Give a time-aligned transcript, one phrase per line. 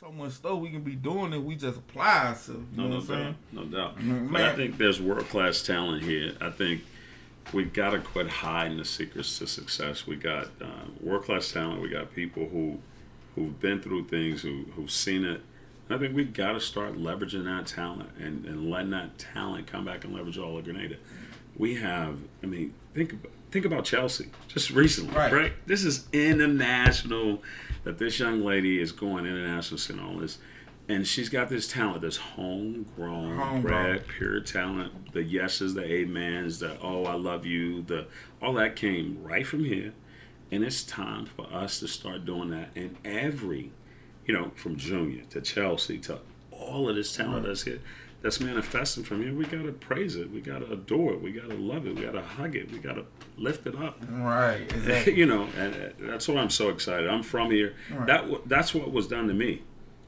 [0.00, 2.48] so much stuff we can be doing if we just apply ourselves.
[2.72, 3.36] You No, know no what I'm doubt, saying?
[3.52, 3.98] no doubt.
[3.98, 6.32] Mm, But I think there's world class talent here.
[6.40, 6.82] I think
[7.52, 10.06] we got to quit hiding the secrets to success.
[10.06, 11.82] We got uh, world class talent.
[11.82, 12.78] We got people who
[13.34, 15.42] who've been through things, who who've seen it.
[15.88, 19.66] And I think we got to start leveraging that talent and, and letting that talent
[19.66, 20.96] come back and leverage all of Grenada.
[21.56, 25.32] We have, I mean, think ab- think about Chelsea just recently, Right.
[25.32, 25.52] right?
[25.66, 27.42] This is international.
[27.84, 30.36] That this young lady is going international, seeing all this,
[30.86, 33.62] and she's got this talent, this homegrown, Homegrown.
[33.62, 35.12] bred, pure talent.
[35.14, 38.06] The yeses, the amens, the oh I love you, the
[38.42, 39.94] all that came right from here,
[40.52, 43.72] and it's time for us to start doing that in every,
[44.26, 46.18] you know, from junior to Chelsea to
[46.52, 47.80] all of this talent that's here,
[48.22, 49.32] that's manifesting from here.
[49.34, 52.54] We gotta praise it, we gotta adore it, we gotta love it, we gotta hug
[52.56, 53.04] it, we gotta
[53.38, 53.98] lift it up.
[54.10, 54.70] Right.
[54.74, 55.14] Exactly.
[55.16, 57.08] you know, and uh, that's why I'm so excited.
[57.08, 57.74] I'm from here.
[57.92, 58.06] Right.
[58.06, 59.62] That that's what was done to me.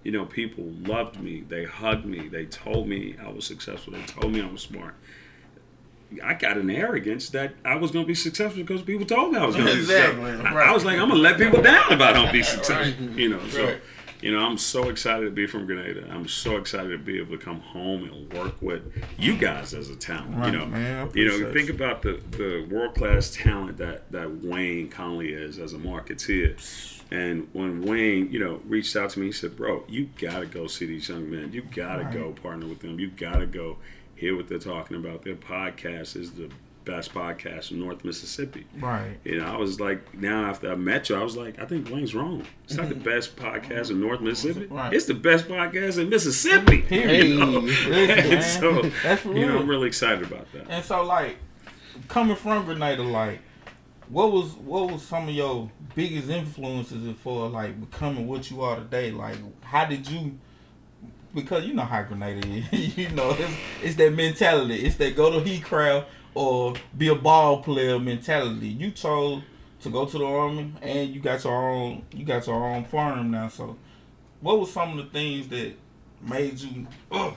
[0.04, 1.42] You know, people loved me.
[1.48, 2.26] They hugged me.
[2.28, 3.92] They told me I was successful.
[3.92, 4.94] They told me I was smart.
[6.22, 9.38] I got an arrogance that I was going to be successful because people told me
[9.38, 10.46] I was going to Exactly, be successful.
[10.48, 10.68] I- right.
[10.68, 13.10] I, was like, I'm going to let people down if I don't be successful.
[13.18, 13.80] You know, so Right.
[14.22, 16.08] You know, I'm so excited to be from Grenada.
[16.10, 18.82] I'm so excited to be able to come home and work with
[19.18, 20.36] you guys as a talent.
[20.36, 24.42] Right, you know, man, you know, think about the the world class talent that that
[24.44, 26.56] Wayne Conley is as a marketeer.
[27.10, 30.66] And when Wayne, you know, reached out to me, he said, "Bro, you gotta go
[30.66, 31.52] see these young men.
[31.52, 32.14] You gotta Right.
[32.14, 32.98] go partner with them.
[32.98, 33.76] You gotta go
[34.14, 35.22] hear what they're talking about.
[35.24, 36.48] Their podcast is the
[36.84, 39.18] best podcast in North Mississippi." Right.
[39.24, 41.90] You know, I was like, now after I met you, I was like, I think
[41.90, 42.44] Wayne's wrong.
[42.64, 43.04] It's not the mm-hmm.
[43.04, 44.66] best podcast in North Mississippi.
[44.66, 44.92] Right.
[44.92, 46.82] It's the best podcast in Mississippi.
[46.82, 47.22] Period.
[47.32, 47.60] You know?
[47.60, 48.44] Listen, And
[48.82, 49.58] so, That's for you know.
[49.58, 50.68] I'm really excited about that.
[50.68, 51.36] And so, like,
[52.08, 53.40] coming from Grenada, like,
[54.08, 58.76] what was what was some of your biggest influences for like becoming what you are
[58.76, 59.10] today?
[59.10, 60.38] Like, how did you?
[61.34, 64.84] Because you know how Grenada is, you know it's, it's that mentality.
[64.84, 68.68] It's that go to heat crowd or be a ball player mentality.
[68.68, 69.42] You told
[69.80, 73.30] to go to the army, and you got your own you got your own farm
[73.30, 73.48] now.
[73.48, 73.76] So,
[74.40, 75.74] what was some of the things that
[76.20, 77.32] made you uh,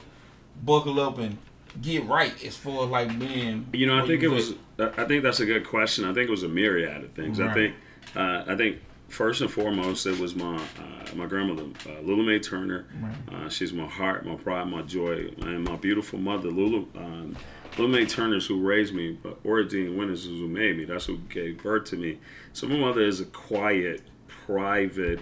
[0.63, 1.37] buckle up and
[1.81, 3.67] get right as far as like being?
[3.73, 4.93] You know, I think it was was.
[4.97, 6.05] I think that's a good question.
[6.05, 7.39] I think it was a myriad of things.
[7.39, 7.75] I think.
[8.15, 12.39] Uh, I think first and foremost, it was my uh, my grandmother, uh, Lula Mae
[12.39, 12.85] Turner.
[13.31, 16.85] Uh, she's my heart, my pride, my joy, and my beautiful mother, Lula.
[16.95, 17.37] Um,
[17.77, 20.85] Lula Mae Turner's who raised me, but Oradine Winters is who made me.
[20.85, 22.19] That's who gave birth to me.
[22.53, 25.19] So my mother is a quiet, private,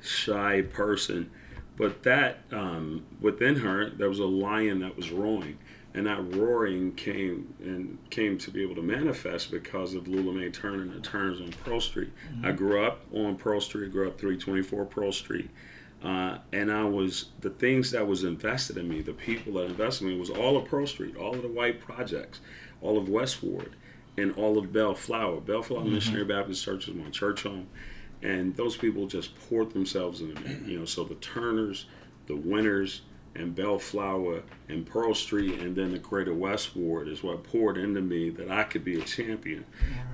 [0.00, 1.30] shy person,
[1.76, 5.58] but that um, within her there was a lion that was roaring,
[5.98, 10.48] and that roaring came and came to be able to manifest because of Lula Mae
[10.48, 12.12] Turner and the Turners on Pearl Street.
[12.44, 15.50] I grew up on Pearl Street, grew up 324 Pearl Street.
[16.00, 20.04] Uh, and I was the things that was invested in me, the people that invested
[20.04, 22.38] in me was all of Pearl Street, all of the white projects,
[22.80, 23.74] all of Westward,
[24.16, 25.40] and all of Bellflower.
[25.40, 27.66] Bellflower Missionary Baptist Church is my church home,
[28.22, 30.60] and those people just poured themselves into me.
[30.64, 31.86] You know, so the Turners,
[32.28, 33.00] the Winters,
[33.34, 38.30] and Bellflower and Pearl Street, and then the Greater Westward is what poured into me
[38.30, 39.64] that I could be a champion.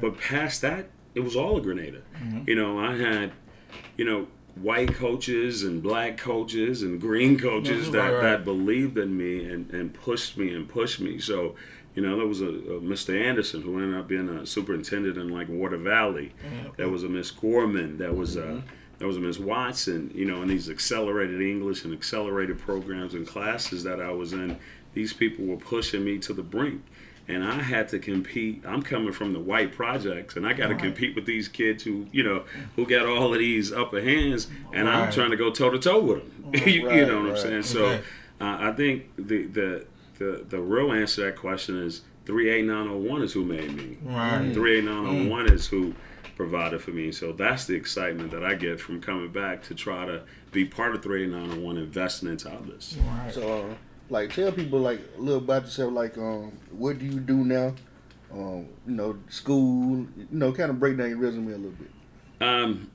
[0.01, 2.03] But past that, it was all a Grenada.
[2.17, 2.49] Mm-hmm.
[2.49, 3.33] You know, I had,
[3.97, 4.27] you know,
[4.57, 9.71] white coaches and black coaches and green coaches that, right, that believed in me and,
[9.71, 11.19] and pushed me and pushed me.
[11.19, 11.57] So,
[11.95, 13.19] you know, there was a, a Mr.
[13.21, 16.33] Anderson who ended up being a superintendent in like Water Valley.
[16.45, 16.71] Mm-hmm.
[16.77, 17.99] There was a Miss Gorman.
[17.99, 18.69] There was a mm-hmm.
[18.99, 20.11] There was Miss Watson.
[20.15, 24.59] You know, in these accelerated English and accelerated programs and classes that I was in,
[24.95, 26.83] these people were pushing me to the brink.
[27.27, 28.63] And I had to compete.
[28.67, 30.83] I'm coming from the white projects, and I got to Right.
[30.85, 32.45] compete with these kids who, you know,
[32.77, 36.01] who got all of these upper hands, and I'm trying to go toe to toe
[36.03, 36.67] with them.
[36.69, 37.39] you, you know what I'm right.
[37.39, 37.63] saying?
[37.63, 37.99] So, uh,
[38.41, 39.87] I think the, the
[40.19, 43.97] the the real answer to that question is 38901 is who made me.
[44.03, 44.53] Right.
[44.53, 45.95] 38901 is who
[46.37, 47.13] provided for me.
[47.13, 50.23] So that's the excitement that I get from coming back to try to
[50.53, 52.97] be part of 38901, investing into others.
[53.07, 53.33] Right.
[53.33, 53.75] So, uh,
[54.11, 55.93] like, tell people like a little about yourself.
[55.93, 57.75] Like, um, what do you do now?
[58.33, 60.07] Um, you know, school.
[60.17, 61.91] You know, kind of break down your resume a little bit.
[62.41, 62.91] Um,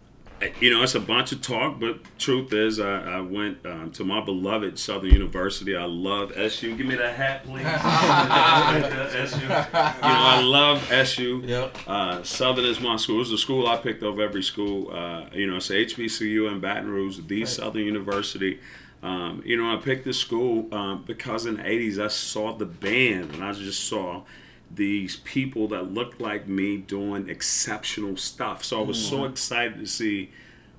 [0.60, 4.04] you know, it's a bunch of talk, but truth is, I, I went um, to
[4.04, 5.76] my beloved Southern University.
[5.76, 6.76] I love SU.
[6.76, 7.66] Give me that hat, please.
[9.32, 9.42] SU.
[9.42, 11.44] You know, I love SU.
[11.46, 11.78] Yep.
[11.88, 13.22] Uh, Southern is my school.
[13.22, 14.92] It's the school I picked over every school.
[14.92, 18.60] Uh, you know, it's HBCU in Baton Rouge, the Southern University.
[19.02, 22.66] Um, you know, I picked this school um, because in the 80s I saw the
[22.66, 24.24] band and I just saw
[24.72, 28.64] these people that looked like me doing exceptional stuff.
[28.64, 30.32] So I was so excited to see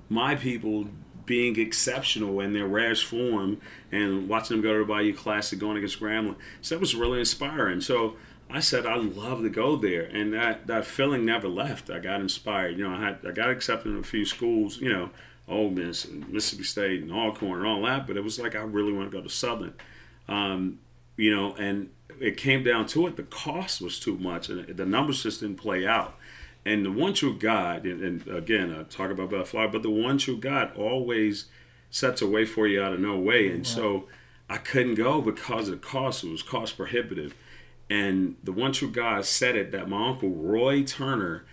[0.09, 0.87] my people
[1.25, 3.61] being exceptional in their rarest form
[3.91, 6.35] and watching them go to the Bayou Classic going against Grambling.
[6.61, 7.81] So that was really inspiring.
[7.81, 8.15] So
[8.49, 11.89] I said I'd love to go there, and that, that feeling never left.
[11.89, 12.77] I got inspired.
[12.77, 14.79] You know, I had I got accepted in a few schools.
[14.79, 15.09] You know,
[15.47, 18.59] Ole Miss and Mississippi State and Alcorn and all that, but it was like I
[18.59, 19.73] really want to go to Southern.
[20.27, 20.79] Um,
[21.17, 21.91] you know, and
[22.21, 23.15] it came down to it.
[23.15, 26.15] The cost was too much, and the numbers just didn't play out.
[26.63, 30.17] And the one true God, and, and again, I talk about butterfly, but the one
[30.17, 31.45] true God always
[31.89, 33.49] sets a way for you out of no way.
[33.49, 34.07] And so
[34.49, 36.23] I couldn't go because of the cost.
[36.23, 37.33] It was cost prohibitive.
[37.89, 41.45] And the one true God said it that my uncle Roy Turner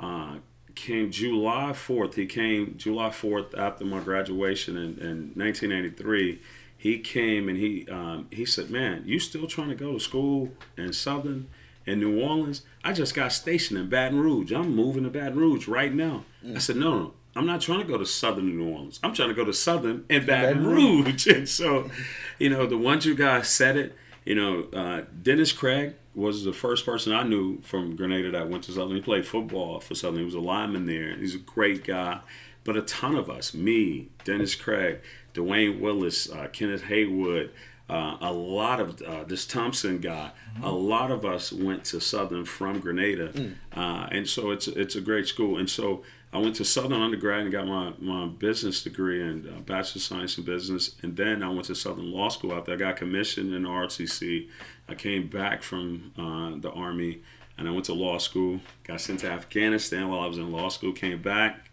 [0.00, 0.36] uh,
[0.74, 2.14] came July 4th.
[2.14, 6.40] He came July 4th after my graduation in, in 1983.
[6.84, 10.50] He came and he um, he said, "Man, you still trying to go to school
[10.76, 11.48] in Southern
[11.86, 12.60] in New Orleans?
[12.84, 14.52] I just got stationed in Baton Rouge.
[14.52, 16.56] I'm moving to Baton Rouge right now." Mm.
[16.56, 19.00] I said, "No, no, I'm not trying to go to Southern New Orleans.
[19.02, 21.90] I'm trying to go to Southern in Baton, Baton Rouge." and so,
[22.38, 23.96] you know, the one you guys said it.
[24.26, 28.64] You know, uh, Dennis Craig was the first person I knew from Grenada that went
[28.64, 28.96] to Southern.
[28.96, 30.18] He played football for Southern.
[30.18, 31.16] He was a lineman there.
[31.16, 32.20] He's a great guy.
[32.62, 35.00] But a ton of us, me, Dennis Craig,
[35.34, 37.50] Dwayne Willis, uh, Kenneth Haywood,
[37.90, 40.64] uh, a lot of uh, this Thompson guy, mm-hmm.
[40.64, 43.54] a lot of us went to Southern from Grenada, mm.
[43.76, 45.58] Uh, and so it's it's a great school.
[45.58, 46.02] And so
[46.34, 50.02] I went to Southern undergrad and got my, my business degree and uh, bachelor of
[50.02, 50.96] science in business.
[51.00, 54.48] And then I went to Southern Law School after I got commissioned in ROTC.
[54.88, 57.22] I came back from uh, the Army
[57.56, 58.60] and I went to law school.
[58.82, 60.92] Got sent to Afghanistan while I was in law school.
[60.92, 61.70] Came back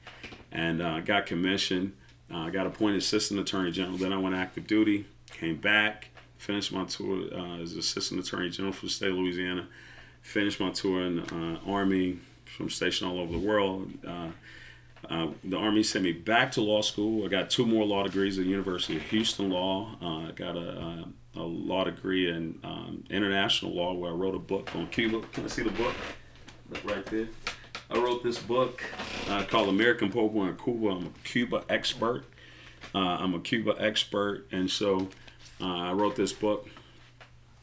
[0.52, 1.94] and uh, got commissioned.
[2.34, 3.98] I uh, got appointed assistant attorney general.
[3.98, 5.06] Then I went active duty.
[5.32, 6.10] Came back.
[6.38, 9.68] Finished my tour uh, as assistant attorney general for the state of Louisiana.
[10.22, 13.92] Finished my tour in the uh, Army from stationed all over the world.
[14.06, 14.30] Uh,
[15.10, 17.26] uh, the Army sent me back to law school.
[17.26, 19.96] I got two more law degrees at the University of Houston Law.
[20.02, 21.06] I got a, a,
[21.38, 25.22] a, law degree in um, international law where I wrote a book on Cuba.
[25.34, 25.94] Can I see the book?
[26.84, 27.28] Right there.
[27.92, 28.84] I wrote this book
[29.30, 30.88] uh, called American Pope in Cuba.
[30.90, 32.24] I'm a Cuba expert.
[32.96, 35.10] Uh, I'm a Cuba expert, and so
[35.60, 36.70] uh, I wrote this book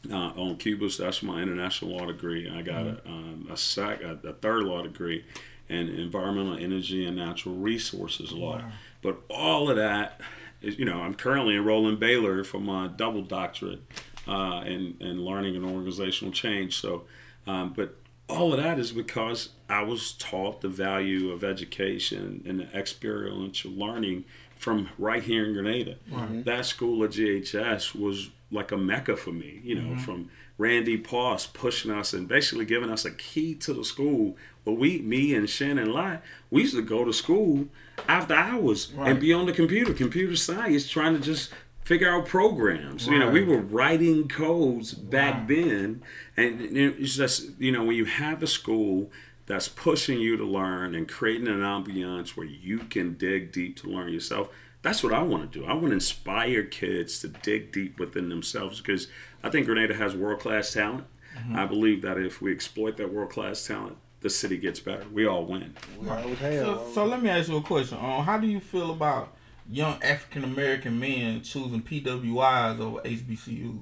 [0.09, 0.89] uh, on Cuba.
[0.89, 2.49] So that's my international law degree.
[2.49, 3.09] I got mm-hmm.
[3.09, 5.25] a, um, a, sec, a, a, third law degree
[5.67, 8.57] in environmental energy and natural resources law.
[8.57, 8.71] Wow.
[9.01, 10.21] But all of that
[10.61, 13.81] is, you know, I'm currently enrolling Baylor for my double doctorate
[14.27, 16.79] uh, in, in learning and organizational change.
[16.79, 17.05] So,
[17.47, 17.95] um, but
[18.29, 23.71] all of that is because I was taught the value of education and the experiential
[23.71, 25.95] learning from right here in Grenada.
[26.11, 26.43] Mm-hmm.
[26.43, 29.99] That school at GHS was like a mecca for me, you know, mm-hmm.
[29.99, 34.35] from Randy Poss pushing us and basically giving us a key to the school.
[34.65, 36.19] But we, me and Shannon Lai,
[36.51, 37.67] we used to go to school
[38.07, 39.11] after hours right.
[39.11, 41.51] and be on the computer, computer science, trying to just
[41.89, 43.07] figure out programs.
[43.07, 43.13] Right.
[43.13, 45.47] You know, we were writing codes back right.
[45.47, 46.03] then,
[46.39, 49.11] and it's just you know when you have a school
[49.45, 53.87] that's pushing you to learn and creating an ambiance where you can dig deep to
[53.87, 54.49] learn yourself
[54.81, 55.65] that's what I want to do.
[55.65, 59.07] I want to inspire kids to dig deep within themselves because
[59.43, 61.05] I think Grenada has world class talent.
[61.37, 61.55] Mm-hmm.
[61.55, 65.05] I believe that if we exploit that world class talent, the city gets better.
[65.11, 65.75] We all win.
[65.99, 66.37] Right.
[66.39, 67.97] So, so let me ask you a question.
[67.97, 69.35] Um, how do you feel about
[69.69, 73.79] young African American men choosing PWIs over HBCU?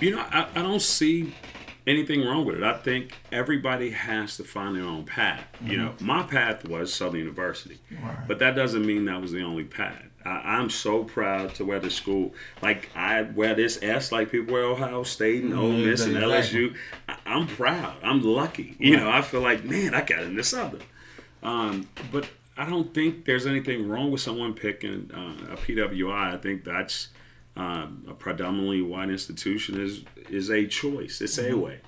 [0.00, 1.34] You know, I, I don't see
[1.86, 2.62] anything wrong with it.
[2.62, 5.46] I think everybody has to find their own path.
[5.56, 5.70] Mm-hmm.
[5.70, 8.26] You know, my path was Southern University, right.
[8.26, 10.04] but that doesn't mean that was the only path.
[10.24, 12.32] I, am so proud to wear the school.
[12.62, 15.84] Like I wear this S like people wear Ohio State and Ole mm-hmm.
[15.84, 16.74] Miss and LSU.
[17.08, 17.96] I, am proud.
[18.02, 18.74] I'm lucky.
[18.78, 20.82] You know, I feel like man, I got into Southern.
[21.42, 22.26] Um, but
[22.56, 26.34] I don't think there's anything wrong with someone picking uh, a PWI.
[26.34, 27.08] I think that's
[27.56, 31.20] um, a predominantly white institution is is a choice.
[31.20, 31.54] It's mm-hmm.
[31.54, 31.80] a way.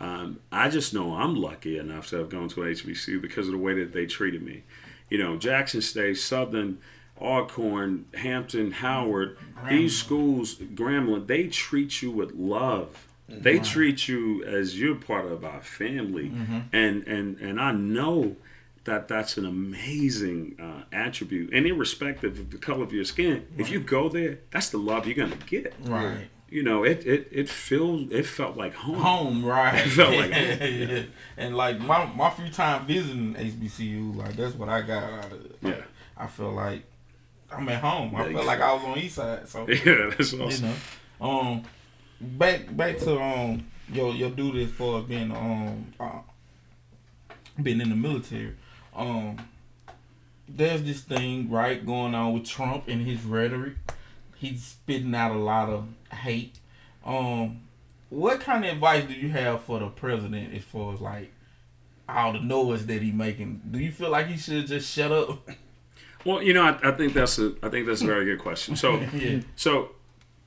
[0.00, 3.58] Um, I just know I'm lucky enough to have gone to HBCU because of the
[3.58, 4.64] way that they treated me.
[5.08, 6.78] You know, Jackson State, Southern
[7.20, 9.38] Alcorn, Hampton, Howard,
[9.68, 13.06] these schools, Grambling, they treat you with love.
[13.28, 16.60] They treat you as you're part of our family, mm-hmm.
[16.72, 18.36] and and and I know
[18.84, 21.52] that that's an amazing uh, attribute.
[21.52, 23.46] And irrespective of the color of your skin, right.
[23.58, 25.74] if you go there, that's the love you're gonna get.
[25.84, 26.28] Right.
[26.48, 28.96] You know, it it it feels it felt like home.
[28.96, 29.86] Home, right?
[29.86, 30.58] It felt like home.
[30.90, 31.02] yeah.
[31.36, 35.44] And like my my free time visiting HBCU, like that's what I got out of
[35.44, 35.62] it.
[35.62, 35.84] Like, yeah.
[36.16, 36.84] I feel like
[37.50, 38.14] I'm at home.
[38.16, 39.48] I felt like I was on East Side.
[39.48, 40.66] So yeah, that's awesome.
[40.66, 40.74] You
[41.20, 41.62] know, um,
[42.20, 46.20] back back to um your your duty for being um uh,
[47.62, 48.56] being in the military.
[48.94, 49.38] Um,
[50.48, 53.74] there's this thing right going on with Trump and his rhetoric.
[54.36, 56.58] He's spitting out a lot of hate.
[57.04, 57.62] Um,
[58.10, 61.32] what kind of advice do you have for the president as far as like
[62.08, 63.62] all the noise that he making?
[63.70, 65.48] Do you feel like he should just shut up?
[66.24, 68.76] Well, you know, I, I think that's a I think that's a very good question.
[68.76, 69.40] So, yeah.
[69.56, 69.90] so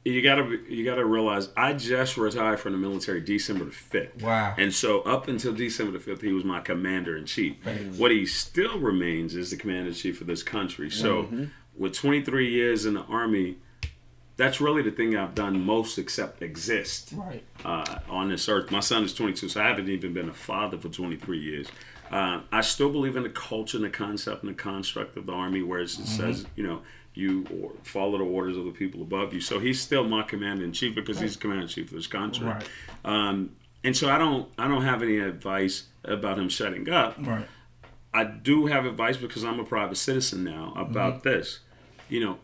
[0.05, 4.21] you gotta you gotta realize I just retired from the military December the fifth.
[4.21, 4.53] Wow.
[4.57, 7.55] And so up until December the fifth, he was my commander in chief.
[7.63, 7.97] Thanks.
[7.97, 10.89] What he still remains is the commander in chief of this country.
[10.91, 11.27] So
[11.75, 13.57] with 23 years in the army,
[14.37, 17.43] that's really the thing I've done most except exist Right.
[17.63, 18.69] uh, on this earth.
[18.69, 21.67] My son is 22, so I haven't even been a father for 23 years.
[22.11, 25.31] Uh, I still believe in the culture and the concept and the construct of the
[25.33, 26.81] army, where it says, you know,
[27.15, 29.41] you or follow the orders of the people above you.
[29.41, 32.07] So he's still my commander in chief because he's the commander in chief of this
[32.07, 32.45] country.
[32.45, 32.67] Right.
[33.03, 37.15] Um, and so I don't, I don't have any advice about him shutting up.
[37.19, 37.47] Right.
[38.13, 41.59] I do have advice because I'm a private citizen now about this.
[42.09, 42.37] You know,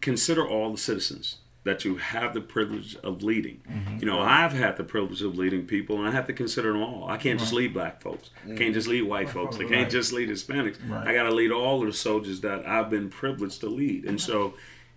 [0.00, 3.60] consider all the citizens that you have the privilege of leading.
[4.00, 6.82] You know, I've had the privilege of leading people, and I have to consider them
[6.82, 7.08] all.
[7.08, 8.30] I can't just lead black folks.
[8.44, 9.56] I can't just lead white folks.
[9.56, 9.90] I can't Right.
[9.90, 10.78] just lead Hispanics.
[10.88, 11.06] Right.
[11.06, 14.04] I got to lead all of the soldiers that I've been privileged to lead.
[14.04, 14.54] And so,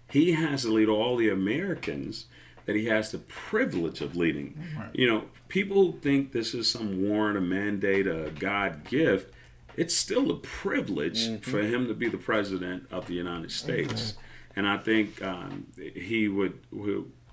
[0.09, 2.25] he has to lead all the Americans
[2.65, 4.57] that he has the privilege of leading.
[4.77, 4.89] Right.
[4.93, 9.31] You know, people think this is some warrant, a mandate, a God gift.
[9.77, 14.15] It's still a privilege for him to be the president of the United States.
[14.55, 16.59] And I think um, he would,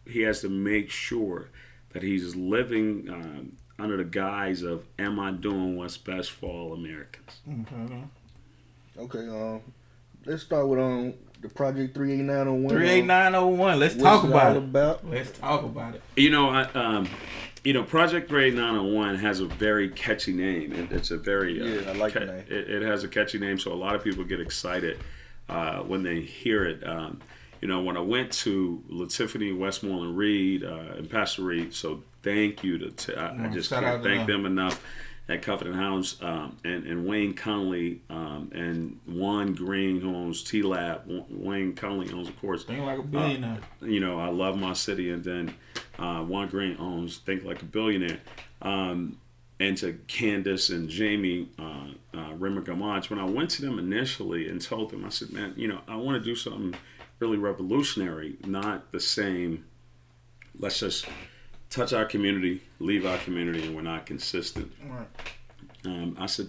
[0.07, 1.49] he has to make sure
[1.91, 6.75] that he's living um, under the guise of, "Am I doing what's best for all
[6.75, 8.03] Americans?" Okay.
[8.99, 9.61] Okay, um,
[10.27, 12.75] let's start with um the Project three eight nine zero one.
[12.75, 13.79] Three eight nine zero one.
[13.79, 14.59] Let's talk about it.
[14.59, 15.09] about?
[15.09, 16.03] Let's talk about it.
[16.17, 17.09] You know, I, um,
[17.65, 20.73] you know, Project Three Eight Nine Zero One has a very catchy name.
[20.73, 22.45] It, it's a very uh, Yeah, I like the ca- name.
[22.49, 24.99] It, it has a catchy name, so a lot of people get excited
[25.49, 26.87] uh, when they hear it.
[26.87, 27.21] Um,
[27.61, 32.65] you know, when I went to Latiffany Westmoreland Reed uh, and Pastor Reed, so thank
[32.65, 34.43] you to, I, I just can't thank them.
[34.43, 34.85] them enough
[35.29, 40.63] at Covenant House um, and, and Wayne Conley um, and Juan Green who owns T
[40.63, 41.03] Lab.
[41.31, 43.61] Wayne Conley owns, of course, Think like a billionaire.
[43.81, 45.55] you know, I love my city, and then
[45.99, 48.21] uh, Juan Green owns Think Like a Billionaire.
[48.61, 49.19] Um,
[49.63, 54.61] and to Candace and Jamie uh, uh, Rimmer-Gamage, when I went to them initially and
[54.61, 56.75] told them, I said, man, you know, I want to do something
[57.21, 59.65] really revolutionary, not the same.
[60.59, 61.07] Let's just
[61.71, 65.07] touch our community, leave our community, and we're not consistent right.
[65.85, 66.49] um, I said,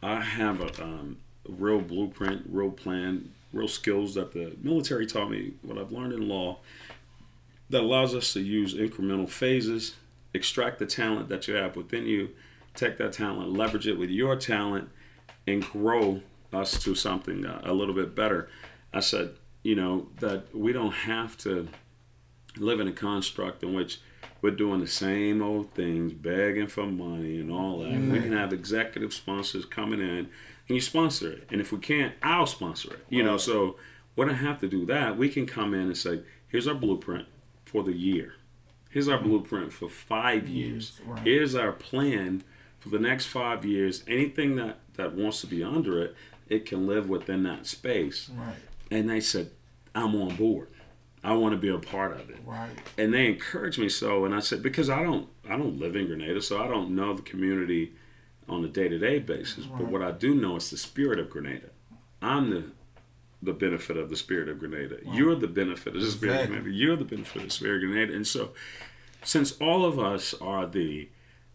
[0.00, 1.16] I have a, um,
[1.48, 6.12] a real blueprint, real plan, real skills that the military taught me, what I've learned
[6.12, 6.58] in law,
[7.70, 9.96] that allows us to use incremental phases,
[10.32, 12.28] extract the talent that you have within you,
[12.74, 14.88] take that talent, leverage it with your talent,
[15.46, 18.48] and grow us to something uh, a little bit better.
[18.92, 21.68] I said, you know, that we don't have to
[22.56, 24.00] live in a construct in which
[24.40, 27.98] we're doing the same old things, begging for money and all that.
[27.98, 30.28] We can have executive sponsors coming in
[30.68, 31.48] and you sponsor it.
[31.50, 33.06] And if we can't, I'll sponsor it.
[33.08, 33.76] You know, so
[34.16, 35.16] we don't have to do that.
[35.16, 37.26] We can come in and say, here's our blueprint
[37.64, 38.34] for the year.
[38.90, 41.00] Here's our blueprint for five years.
[41.04, 41.22] right.
[41.24, 42.44] Here's our plan
[42.84, 44.04] for the next five years.
[44.06, 46.14] Anything that, that wants to be under it,
[46.48, 48.30] it can live within that space.
[48.36, 48.54] Right.
[48.90, 49.50] And they said,
[49.94, 50.68] I'm on board.
[51.22, 52.68] I want to be a part of it Right.
[52.98, 56.06] and they encouraged me so and i said because i don't i don't live in
[56.06, 57.94] grenada so i don't know the community
[58.46, 59.78] on a day-to-day basis Right.
[59.78, 61.70] but what i do know is the spirit of grenada
[62.20, 62.64] i'm the
[63.42, 66.56] the benefit of the spirit of grenada you're the benefit of the spirit Exactly.
[66.58, 68.50] of grenada you're the benefit of the spirit of grenada and so
[69.22, 71.08] since all of us are the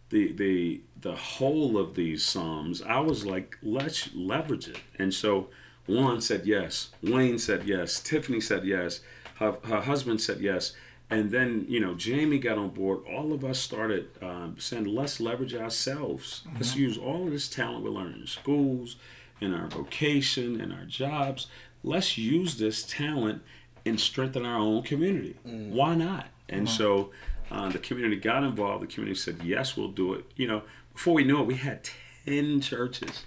[0.10, 4.80] the the the whole of these psalms i was like let's leverage it.
[4.98, 5.50] And so
[5.88, 9.02] Juan said yes wayne said yes tiffany said yes
[9.40, 10.74] her, her husband said yes.
[11.10, 13.00] And then you know jamie got on board.
[13.10, 16.44] All of us started um, saying let's leverage ourselves.
[16.54, 16.80] Let's mm-hmm.
[16.82, 18.98] use all of this talent we learn in schools
[19.42, 21.48] in our vocation in our jobs.
[21.84, 23.42] Let's use this talent
[23.86, 25.38] and strengthen our own community.
[25.48, 25.72] Mm.
[25.72, 26.28] Why not?
[26.50, 26.76] And mm-hmm.
[26.76, 27.12] so
[27.52, 28.84] uh, the community got involved.
[28.84, 30.26] The community said yes we'll do it.
[30.36, 30.62] You know
[30.94, 31.88] before we knew it we had
[32.26, 33.24] 10 churches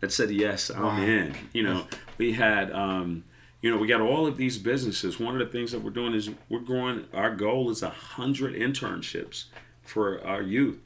[0.00, 1.02] that said yes i'm Wow.
[1.02, 1.34] in.
[1.52, 1.86] You know
[2.18, 3.24] we had um,
[3.62, 5.18] you know we got all of these businesses.
[5.18, 8.54] One of the things that we're doing is we're growing our goal is a hundred
[8.54, 9.44] internships
[9.82, 10.78] for our youth.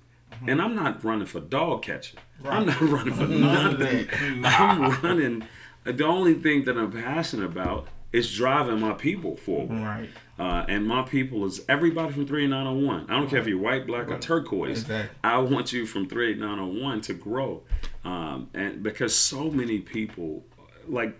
[0.46, 4.06] And i'm not running for dog catching i'm not running for nothing.
[4.44, 5.44] i'm running.
[5.84, 9.78] The only thing that i'm passionate about is driving my people forward.
[9.80, 10.08] Right.
[10.40, 13.10] Uh, and my people is everybody from 38901.
[13.10, 14.80] I don't care if you're white, black, or turquoise.
[14.80, 15.18] Exactly.
[15.22, 17.62] I want you from 38901 to grow.
[18.06, 20.42] Um, and because so many people
[20.88, 21.14] like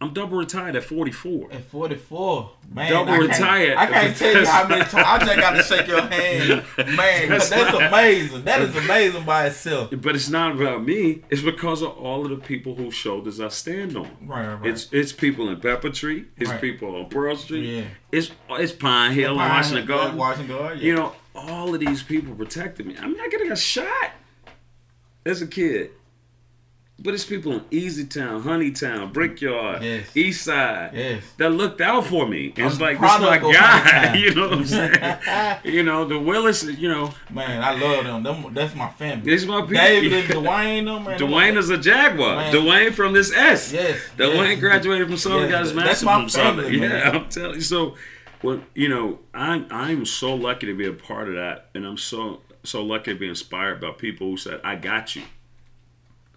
[0.00, 1.52] I'm double retired at 44.
[1.52, 2.92] At 44, man.
[2.92, 3.76] Double I retired.
[3.76, 4.94] I can't tell you how many times.
[4.94, 6.64] I just got to shake your hand,
[6.96, 7.28] man.
[7.28, 8.44] That's That's, amazing.
[8.44, 9.90] That is amazing by itself.
[9.90, 11.24] But it's not about me.
[11.30, 14.08] It's because of all of the people whose shoulders I stand on.
[14.24, 14.70] Right, right, right.
[14.70, 16.26] It's it's people in Pepper Tree.
[16.36, 16.60] It's Right.
[16.60, 17.64] people on Pearl Street.
[17.78, 17.84] Yeah.
[18.12, 20.16] It's it's Pine Hill and Washington Garden.
[20.16, 20.78] Washington Garden.
[20.78, 20.84] Yeah.
[20.86, 22.96] You know, all of these people protected me.
[22.96, 24.12] I mean, I could have got shot
[25.26, 25.90] as a kid.
[27.00, 30.08] But it's people in Easy Town, Honeytown, Brickyard, Yes.
[30.16, 31.22] East Side Yes.
[31.36, 32.52] that looked out for me.
[32.56, 34.16] And it's like, this is my guy.
[34.18, 35.58] You know what I'm saying?
[35.64, 38.22] you know, the Willis, you know, Man, I love them.
[38.24, 39.24] them that's my family.
[39.30, 39.74] These my people.
[39.74, 41.18] David and Dwayne, them, man.
[41.20, 42.34] Dwayne is a Jaguar.
[42.34, 42.52] Man.
[42.54, 43.72] Dwayne from this S.
[43.72, 44.00] Yes.
[44.16, 44.60] Dwayne yes.
[44.60, 46.72] graduated from Southern, Yes, got his that's master's my from Southern.
[46.74, 47.60] Yeah, I'm telling you.
[47.60, 47.94] So,
[48.42, 51.96] well, you know, I'm I'm so lucky to be a part of that, and I'm
[51.96, 55.22] so so lucky to be inspired by people who said, "I got you,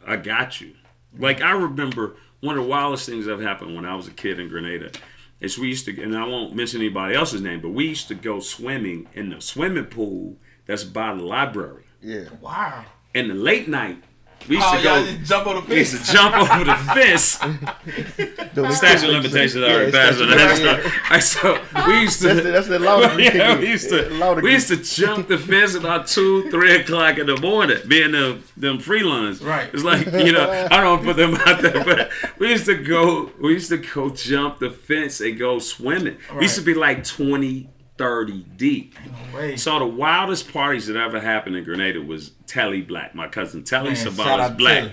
[0.06, 0.74] I got you."
[1.18, 4.40] Like I remember one of the wildest things that happened when I was a kid
[4.40, 4.92] in Grenada.
[5.40, 8.16] Is we used to, and I won't mention anybody else's name, but we used to
[8.16, 11.86] go swimming in the swimming pool that's by the library.
[12.00, 12.26] Yeah.
[12.40, 12.86] Wow.
[13.16, 14.04] In the late night,
[14.48, 15.12] we used Oh, to y'all go.
[15.12, 15.70] just jump on the fence.
[15.70, 18.78] We used to jump over the fence.
[18.78, 20.22] Statue of limitations already passed.
[20.22, 20.86] on that.
[21.06, 22.28] Alright, So we used to.
[22.28, 23.00] That's the, that's the law.
[23.18, 27.18] yeah, we used to Law we used to jump the fence about two, three o'clock
[27.18, 29.40] in the morning, being them them free lunch.
[29.42, 29.70] Right.
[29.74, 32.76] It's like you know I don't want put them out there, but we used to
[32.76, 36.18] go we used to go jump the fence and go swimming.
[36.36, 37.70] We used to be like 20,
[38.02, 38.96] 30 deep.
[39.32, 39.60] Wait.
[39.60, 43.92] So the wildest parties that ever happened in Grenada was Telly Black, my cousin Telly
[43.92, 44.92] Savalas Black.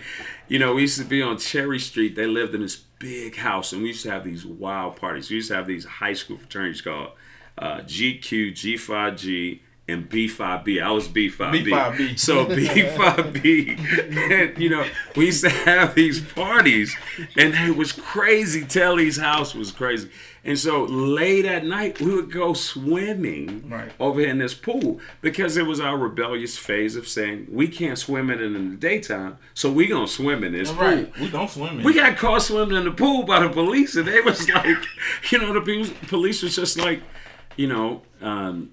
[0.48, 2.16] You know, we used to be on Cherry Street.
[2.16, 5.30] They lived in this big house, and we used to have these wild parties.
[5.30, 7.12] We used to have these high school fraternities called
[7.56, 10.82] uh, GQ, G5G, and B5B.
[10.82, 11.64] I was B5B.
[11.66, 12.18] B5B.
[12.18, 16.94] So B5B, and you know, we used to have these parties,
[17.36, 18.64] and it was crazy.
[18.64, 20.10] Telly's house was crazy.
[20.44, 23.90] And so late at night, we would go swimming Right.
[24.00, 28.30] over in this pool because it was our rebellious phase of saying we can't swim
[28.30, 30.84] in it in the daytime, so we gonna swim in this All pool.
[30.84, 31.18] right.
[31.20, 31.84] We don't swim in.
[31.84, 34.76] We got caught swimming in the pool by the police, and they was like,
[35.30, 37.02] you know, the police was just like,
[37.56, 38.70] you know, um,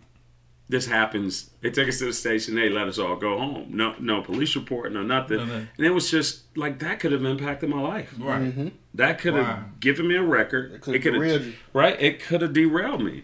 [0.67, 1.51] this happens.
[1.61, 2.55] They take us to the station.
[2.55, 3.67] They let us all go home.
[3.69, 5.37] No, no police report, no nothing.
[5.37, 5.67] Nothing.
[5.77, 8.13] And it was just like that could have impacted my life.
[8.17, 8.73] Right.
[8.95, 9.65] That could have Wow.
[9.79, 10.71] given me a record.
[10.73, 11.53] It could've could derailed have you.
[11.73, 12.01] right.
[12.01, 13.23] It could have derailed me.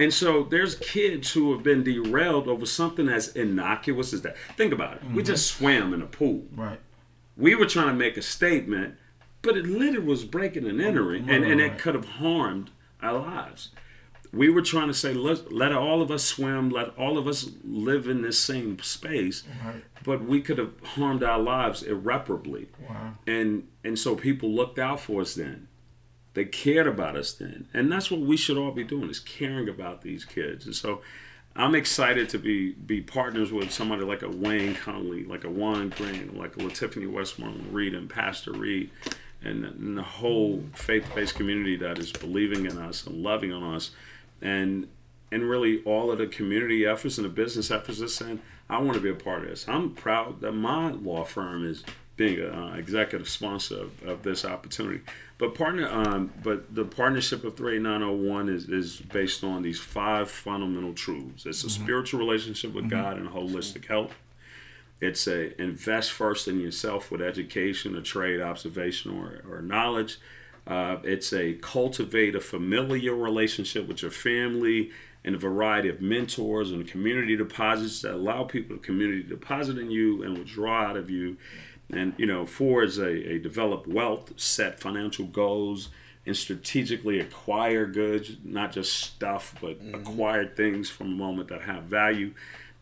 [0.00, 4.36] And so there's kids who have been derailed over something as innocuous as that.
[4.56, 5.04] Think about it.
[5.04, 5.14] Mm-hmm.
[5.14, 6.80] We just swam in a pool Right.
[7.36, 8.94] we were trying to make a statement,
[9.42, 12.70] but it literally was breaking and entering, and, and it could have harmed
[13.02, 13.68] our lives.
[14.32, 17.50] We were trying to say, let, let all of us swim, let all of us
[17.64, 19.82] live in this same space, Right.
[20.04, 22.68] but we could have harmed our lives irreparably.
[22.88, 23.14] Wow.
[23.26, 25.66] And and so people looked out for us then.
[26.34, 27.66] They cared about us then.
[27.74, 30.64] And that's what we should all be doing is caring about these kids.
[30.64, 31.00] And so
[31.56, 35.88] I'm excited to be be partners with somebody like a Wayne Conley, like a Juan
[35.88, 38.90] Green, like a Tiffany Westmoreland Reed and Pastor Reed
[39.42, 43.90] and, and the whole faith-based community that is believing in us and loving on us
[44.40, 44.88] and
[45.32, 48.94] and really all of the community efforts and the business efforts is saying, I want
[48.94, 49.68] to be a part of this.
[49.68, 51.84] I'm proud that my law firm is
[52.16, 55.00] being an uh, executive sponsor of, of this opportunity.
[55.38, 60.92] But partner, um, but the partnership of 38901 is, is based on these five fundamental
[60.92, 61.46] truths.
[61.46, 64.12] It's a spiritual relationship with God and holistic health.
[65.00, 70.18] It's a invest first in yourself with education, a trade, observation, or, or knowledge.
[70.66, 74.90] Uh, it's a cultivate a familiar relationship with your family
[75.24, 79.90] and a variety of mentors and community deposits that allow people to community deposit in
[79.90, 81.36] you and withdraw out of you.
[81.92, 85.88] And you know, four is a, a develop wealth, set financial goals,
[86.24, 91.84] and strategically acquire goods, not just stuff, but acquire things from a moment that have
[91.84, 92.32] value.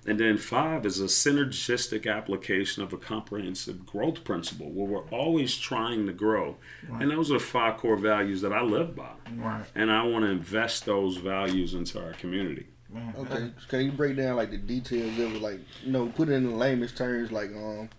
[0.09, 5.59] And then five is a synergistic application of a comprehensive growth principle where we're always
[5.59, 6.57] trying to grow.
[6.99, 9.11] And those are the five core values that I live by.
[9.37, 9.67] Right.
[9.75, 12.69] And I want to invest those values into our community.
[12.89, 13.15] Man.
[13.19, 15.43] Okay, can you break down like the details of it?
[15.43, 17.31] Like, you know, put it in layman's terms.
[17.31, 17.91] Like, um,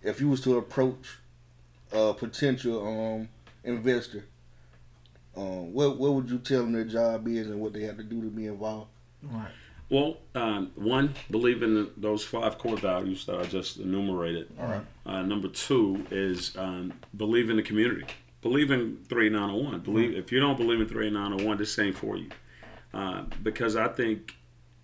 [0.00, 1.18] if you was to approach
[1.90, 3.28] a potential um
[3.64, 4.26] investor,
[5.36, 8.04] um, what what would you tell them their job is and what they have to
[8.04, 8.90] do to be involved?
[9.24, 9.50] Right.
[9.90, 14.50] Well, um, one, believe in the, those five core values that I just enumerated.
[14.60, 14.82] All right.
[15.06, 18.04] Uh, number two is um, believe in the community.
[18.42, 19.80] Believe in 3901.
[19.80, 22.28] Believe if you don't believe in 3901, this ain't for you.
[22.92, 24.34] Uh, because I think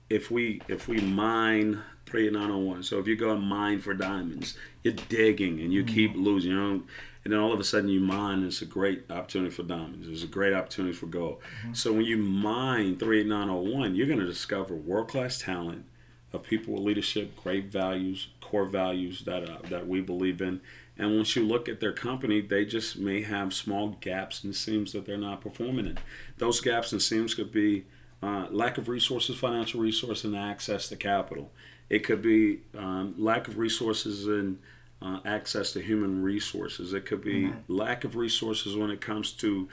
[0.09, 2.83] if we if we mine 38901.
[2.83, 6.53] So if you go and mine for diamonds, you're digging and you keep losing.
[6.53, 6.83] You know,
[7.25, 8.45] and then all of a sudden you mine.
[8.45, 10.09] It's a great opportunity for diamonds.
[10.09, 11.39] It's a great opportunity for gold.
[11.73, 15.87] So when you mine 38901, you're going to discover world class talent
[16.33, 20.61] of people with leadership, great values, core values that uh, that we believe in.
[20.97, 24.93] And once you look at their company, they just may have small gaps and seams
[24.93, 25.99] that they're not performing in.
[26.39, 27.85] Those gaps and seams could be
[28.23, 31.51] uh, lack of resources, financial resource, and access to capital.
[31.91, 34.59] It could be um, lack of resources and
[35.05, 36.95] uh, access to human resources.
[36.95, 39.69] It could be lack of resources when it comes to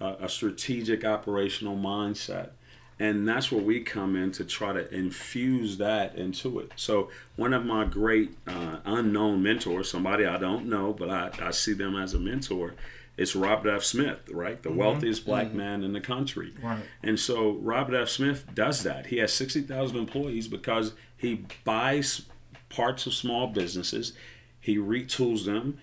[0.00, 2.50] uh, a strategic operational mindset.
[2.98, 6.72] And that's where we come in to try to infuse that into it.
[6.76, 11.50] So, one of my great uh, unknown mentors, somebody I don't know, but I, I
[11.50, 12.74] see them as a mentor,
[13.16, 13.84] it's Robert F.
[13.84, 14.62] Smith, right?
[14.62, 16.54] The wealthiest black man in the country.
[16.62, 16.80] Right.
[17.02, 18.08] And so Robert F.
[18.08, 19.06] Smith does that.
[19.06, 22.22] He has 60,000 employees because he buys
[22.70, 24.14] parts of small businesses,
[24.60, 25.78] he retools them,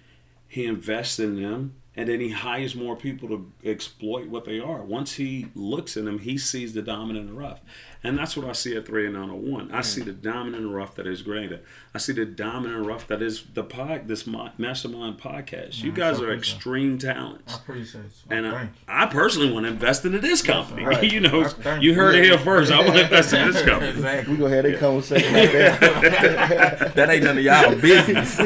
[0.47, 4.81] he invests in them, and then he hires more people to exploit what they are.
[4.83, 7.60] Once he looks at them, he sees the diamond in the rough.
[8.03, 9.71] And that's what I see at 38901.
[9.71, 11.60] I see the diamond in the rough that is Grenada.
[11.95, 15.81] I see the diamond in the rough that is the pod, this Mastermind podcast.
[15.83, 17.55] You Mm, guys are extreme talents.
[17.55, 18.12] I appreciate it.
[18.29, 20.86] And I, I personally want to invest into this company.
[20.86, 21.03] Right.
[21.12, 21.41] you know,
[21.79, 21.93] you you.
[21.95, 22.71] heard it here first.
[22.71, 23.89] I want to invest in this company.
[23.89, 24.33] exactly.
[24.36, 26.93] We gonna have that conversation like that.
[26.95, 28.38] that ain't none of y'all business.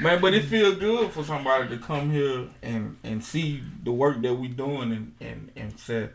[0.00, 4.20] Man, but it feel good for somebody to come here and and see the work
[4.22, 6.08] that we doing and and and say,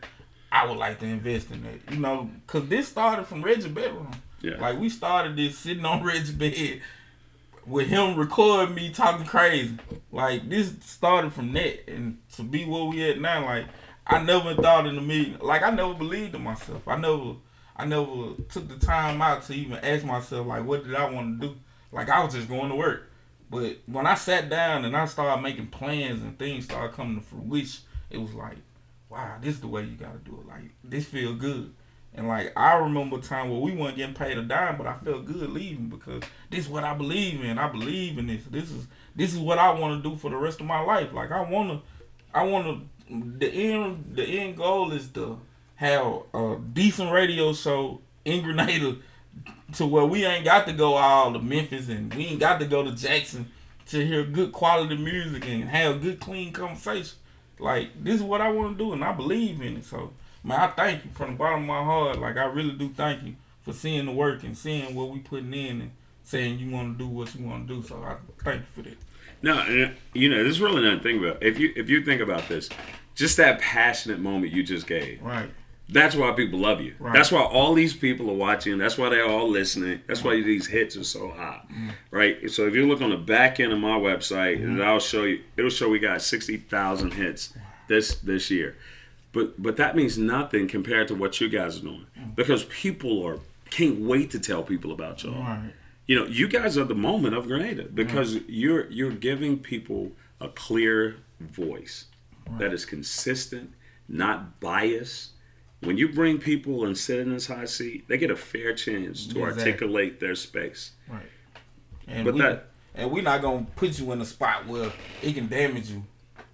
[0.52, 1.92] I would like to invest in that.
[1.92, 4.10] You know, cause this started from Reggie's bedroom.
[4.40, 4.56] Yeah.
[4.58, 6.80] Like we started this sitting on Reggie's bed
[7.66, 9.76] with him recording me talking crazy.
[10.10, 13.66] Like this started from that, and to be where we at now, like
[14.06, 15.38] I never thought in the million.
[15.40, 16.86] Like I never believed in myself.
[16.86, 17.36] I never,
[17.76, 21.40] I never took the time out to even ask myself like, what did I want
[21.40, 21.54] to do?
[21.92, 23.09] Like I was just going to work.
[23.50, 27.26] But when I sat down and I started making plans and things started coming to
[27.26, 28.56] fruition, it was like,
[29.08, 30.46] wow, this is the way you gotta do it.
[30.46, 31.74] Like this feel good.
[32.14, 34.94] And like I remember a time where we weren't getting paid a dime, but I
[34.94, 37.58] felt good leaving because this is what I believe in.
[37.58, 38.44] I believe in this.
[38.44, 38.86] This is
[39.16, 41.12] this is what I want to do for the rest of my life.
[41.12, 41.82] Like I wanna,
[42.32, 42.80] I wanna.
[43.08, 45.40] The end the end goal is to
[45.74, 48.96] have a decent radio show in Grenada
[49.74, 52.66] to where we ain't got to go all to Memphis and we ain't got to
[52.66, 53.50] go to Jackson
[53.86, 57.16] to hear good quality music and have good clean conversation.
[57.58, 59.84] Like this is what I want to do and I believe in it.
[59.84, 62.18] So man, I thank you from the bottom of my heart.
[62.18, 65.54] Like I really do thank you for seeing the work and seeing what we putting
[65.54, 65.90] in and
[66.22, 67.82] saying you want to do what you want to do.
[67.86, 68.96] So I thank you for that.
[69.42, 71.42] No, you know, there's really nothing to think about.
[71.42, 72.68] If you if you think about this,
[73.14, 75.22] just that passionate moment you just gave.
[75.22, 75.50] Right.
[75.92, 76.94] That's why people love you.
[76.98, 77.12] Right.
[77.12, 78.78] That's why all these people are watching.
[78.78, 80.00] That's why they're all listening.
[80.06, 81.90] That's why these hits are so hot, mm.
[82.10, 82.50] right?
[82.50, 84.82] So if you look on the back end of my website, and mm-hmm.
[84.82, 85.42] I'll show you.
[85.56, 87.54] It'll show we got sixty thousand hits
[87.88, 88.76] this this year,
[89.32, 92.34] but but that means nothing compared to what you guys are doing mm.
[92.36, 93.38] because people are
[93.70, 95.42] can't wait to tell people about y'all.
[95.42, 95.72] Right.
[96.06, 97.94] You know, you guys are the moment of Grenada mm.
[97.94, 102.06] because you're you're giving people a clear voice
[102.58, 103.72] that is consistent,
[104.08, 105.30] not biased.
[105.80, 109.26] When you bring people and sit in this high seat, they get a fair chance
[109.28, 109.62] to Exactly.
[109.64, 110.90] articulate their space.
[111.08, 111.22] Right.
[112.06, 115.32] And But we, that- and we're not gonna put you in a spot where it
[115.34, 116.04] can damage you.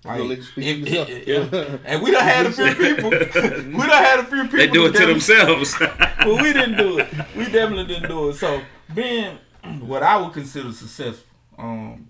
[0.05, 1.53] Like, gonna let you speak for if- yourself.
[1.53, 3.11] if- if- and we done had a few people.
[3.11, 4.59] we done had a few people.
[4.59, 5.75] They do it to that- themselves.
[6.27, 7.09] Well, we didn't do it.
[7.37, 8.35] We definitely didn't do it.
[8.35, 8.61] So
[8.95, 9.39] being
[9.81, 11.25] what I would consider successful,
[11.59, 12.09] um,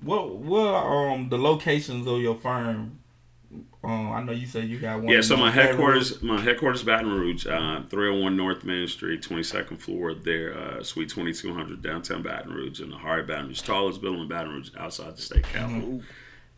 [0.00, 2.98] what what are um the locations of your firm?
[3.84, 5.08] Um, I know you said you got one.
[5.12, 10.14] yeah, so my headquarters, my headquarters, Baton Rouge, uh, 301 North Main Street, 22nd floor
[10.14, 14.22] there, uh, Suite 2200, downtown Baton Rouge, in the heart of Baton Rouge, tallest building
[14.22, 16.02] in Baton Rouge, outside the state capitol.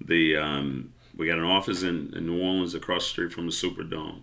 [0.01, 3.53] The um, we got an office in, in New Orleans across the street from the
[3.53, 4.23] Superdome.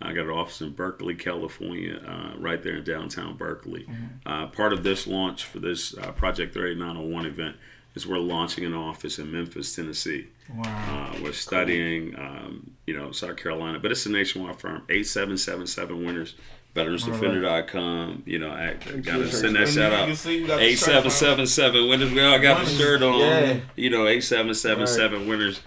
[0.00, 3.86] I got an office in Berkeley, California, uh, right there in downtown Berkeley.
[4.24, 7.56] Uh, part of this launch for this uh, Project 38901 event
[7.94, 10.26] is we're launching an office in Memphis, Tennessee.
[10.54, 11.12] Wow.
[11.14, 14.82] Uh, we're studying, um, you know, South Carolina, but it's a nationwide firm.
[14.88, 16.34] Eight seven seven seven winners.
[16.74, 18.22] VeteransDefender.com.
[18.26, 20.06] You know, I gotta send that shout out.
[20.06, 22.12] can see we got the Eight seven seven seven winners.
[22.12, 23.18] We all got the shirt on.
[23.18, 23.60] yeah.
[23.76, 25.60] You know, eight seven seven seven winners.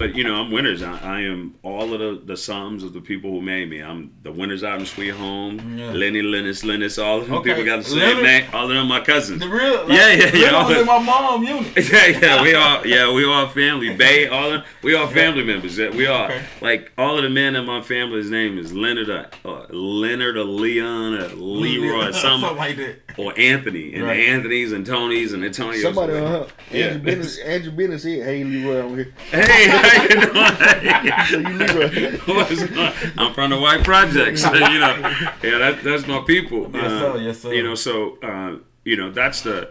[0.00, 0.82] But you know, I'm winners.
[0.82, 3.80] I, I am all of the, the sums of the people who made me.
[3.82, 5.92] I'm the winners out in Sweet Home, Yeah.
[5.92, 6.96] Lenny, Linus, Linus.
[6.98, 7.50] All of them Okay.
[7.50, 8.44] people got the same Leonard- name.
[8.54, 9.40] All of them my cousins.
[9.40, 10.50] The real, like, Yeah, yeah, yeah.
[10.52, 11.76] All was in my mom unit.
[11.92, 13.94] yeah, yeah, we all, yeah, we all family.
[14.04, 14.62] Bay, all of, them.
[14.82, 15.76] we all family members.
[15.76, 16.42] Yeah, We all Okay.
[16.62, 20.44] like all of the men in my family's name is Leonard, uh, uh, Leonard or
[20.44, 22.96] Leon or Leroy or something something, like that.
[23.18, 24.16] or Anthony and Right.
[24.16, 25.82] the Anthonys and Tonys and Antonios.
[25.82, 26.46] Somebody on her.
[26.70, 26.86] Yeah.
[26.86, 31.26] Andrew Bennett, Andrew Bennett said, "Hey, Leroy, I'm here." Hey, how you doing?
[31.26, 32.18] So you Leroy.
[32.34, 34.42] What's going- I'm from the White Projects.
[34.44, 34.96] you know,
[35.42, 36.70] yeah, that, that's my people.
[36.72, 37.16] Yes, sir.
[37.18, 37.52] Yes, sir.
[37.52, 39.70] You know, so uh, you know that's the,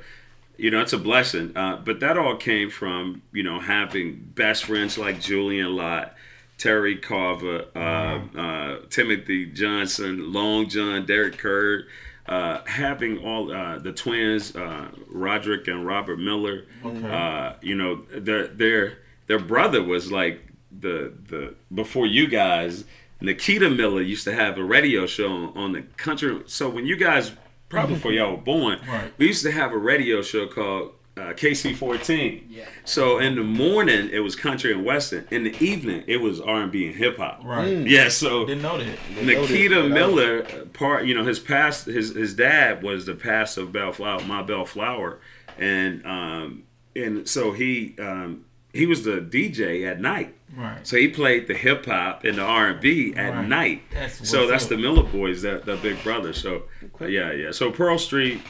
[0.58, 1.56] you know, it's a blessing.
[1.56, 6.14] Uh, but that all came from you know having best friends like Julian Lott,
[6.58, 11.86] Terry Carver, uh, uh, Timothy Johnson, Long John, Derek Kerr.
[12.28, 18.46] Uh, having all uh, the twins, uh, Roderick and Robert Miller, uh, you know, their
[18.46, 20.42] their their brother was like
[20.78, 22.84] the the before you guys.
[23.22, 26.42] Nikita Miller used to have a radio show on, on the country.
[26.46, 27.34] So when you guys,
[27.68, 29.12] probably before y'all were born, Right.
[29.18, 32.44] we used to have a radio show called uh, KC14.
[32.50, 32.64] Yeah.
[32.86, 35.28] So in the morning it was country and western.
[35.32, 37.42] In the evening it was R and B and hip hop.
[37.44, 37.86] Right.
[37.86, 38.08] Yeah.
[38.08, 38.98] So Didn't know that.
[39.16, 43.16] know Nikita that, Miller, uh, part you know his past his his dad was the
[43.16, 45.20] pastor of Bellflower, my Bellflower,
[45.58, 46.64] and um
[46.96, 50.36] and so he um he was the DJ at night.
[50.56, 50.86] Right.
[50.86, 53.48] So he played the hip hop and the R and B at Right.
[53.48, 53.82] night.
[53.92, 54.70] That's so that's up.
[54.70, 56.34] the Miller boys, that the big brother.
[56.34, 56.64] So
[57.02, 57.52] yeah, yeah.
[57.52, 58.42] So Pearl Street,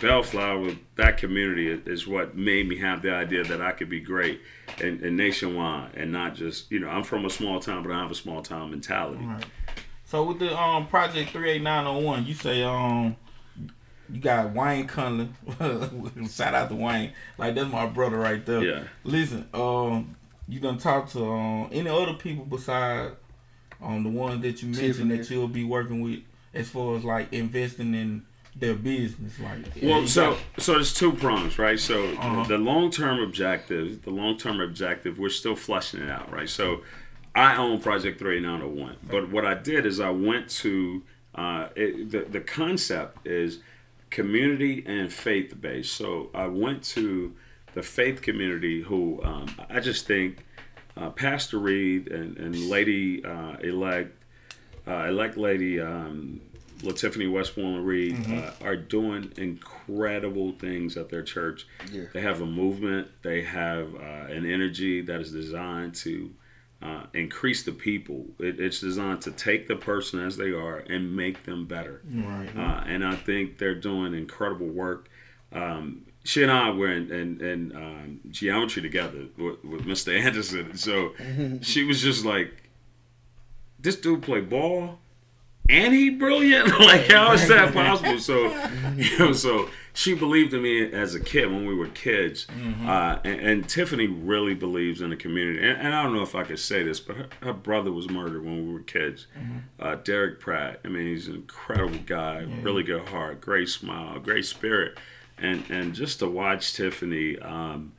[0.00, 4.00] Bellflower, that community is, is what made me have the idea that I could be
[4.00, 4.40] great
[4.80, 8.00] and, and nationwide and not just you know I'm from a small town, but I
[8.00, 9.24] have a small town mentality.
[9.24, 9.44] Right.
[10.04, 13.16] So with the um project three eight nine oh one, you say um
[14.12, 15.28] you got Wayne Conley.
[16.30, 17.12] Shout out to Wayne.
[17.38, 18.62] Like that's my brother right there.
[18.62, 18.82] Yeah.
[19.04, 20.16] Listen, um,
[20.48, 23.14] you done talk to um any other people besides
[23.82, 26.20] um the ones that you mentioned that you'll be working with
[26.54, 28.22] as far as like investing in
[28.56, 31.78] their business, like Well, so got- so there's two prongs, right?
[31.78, 32.44] So Uh-huh.
[32.48, 36.48] the long term objective, the long term objective, we're still flushing it out, right?
[36.48, 36.82] So
[37.34, 41.02] I own Project Three Nine Hundred One, but what I did is I went to
[41.36, 43.60] uh, it, the the concept is
[44.10, 45.92] community and faith based.
[45.94, 47.34] So I went to
[47.74, 50.44] the faith community who um, I just think
[50.96, 54.16] uh, Pastor Reed and, and Lady uh, elect
[54.86, 56.40] uh, elect Lady um,
[56.82, 61.66] LaTiffany Westmoreland Reed uh, are doing incredible things at their church.
[61.92, 62.04] Yeah.
[62.12, 63.08] They have a movement.
[63.22, 63.98] They have uh,
[64.32, 66.30] an energy that is designed to
[66.82, 68.26] uh, increase the people.
[68.38, 72.00] It, it's designed to take the person as they are and make them better.
[72.14, 72.48] right.
[72.56, 75.08] Uh, and I think they're doing incredible work.
[75.52, 80.18] Um, she and I were in, in, in um, geometry together with, with Mr.
[80.18, 80.76] Anderson.
[80.76, 81.12] So
[81.62, 82.70] she was just like,
[83.78, 84.98] this dude play ball
[85.70, 86.68] and he brilliant.
[86.80, 88.18] like, how is that possible?
[88.18, 88.48] So,
[88.96, 92.46] you know, so she believed in me as a kid when we were kids.
[92.88, 95.58] Uh, and, and Tiffany really believes in the community.
[95.66, 98.08] And, and I don't know if I could say this, but her, her brother was
[98.08, 99.26] murdered when we were kids.
[99.78, 100.80] Uh, Derek Pratt.
[100.84, 104.98] I mean, he's an incredible guy, really good heart, great smile, great spirit.
[105.38, 107.92] And, and just to watch Tiffany um,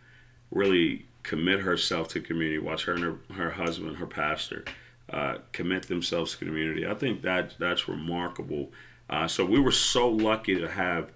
[0.52, 4.66] really commit herself to community, watch her and her, her husband, her pastor,
[5.12, 6.88] uh, commit themselves to the community.
[6.88, 8.71] I think that that's remarkable.
[9.10, 11.12] Uh, so we were so lucky to have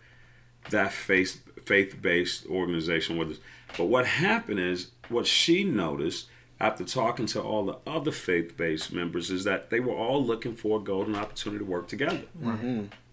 [0.70, 3.38] that faith faith based organization with us.
[3.78, 6.28] But what happened is what she noticed
[6.60, 10.56] after talking to all the other faith based members is that they were all looking
[10.56, 12.24] for a golden opportunity to work together.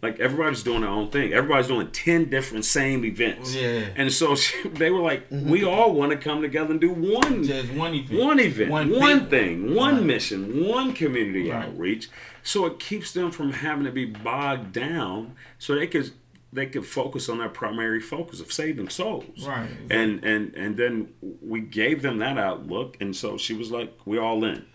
[0.03, 1.33] Like everybody's doing their own thing.
[1.33, 3.55] Everybody's doing ten different same events.
[3.55, 3.85] Yeah.
[3.95, 5.49] And so she, they were like, mm-hmm.
[5.49, 8.21] we all want to come together and do one Just one event.
[8.21, 9.31] one event, one, people.
[9.31, 10.05] thing, one Right.
[10.05, 11.67] mission, one community Right.
[11.67, 12.09] outreach.
[12.43, 16.11] So it keeps them from having to be bogged down, so they could
[16.53, 19.47] they could focus on their primary focus of saving souls.
[19.47, 19.71] Right.
[19.89, 21.11] And and and then
[21.41, 24.67] we gave them that outlook, and so she was like, "We all in,"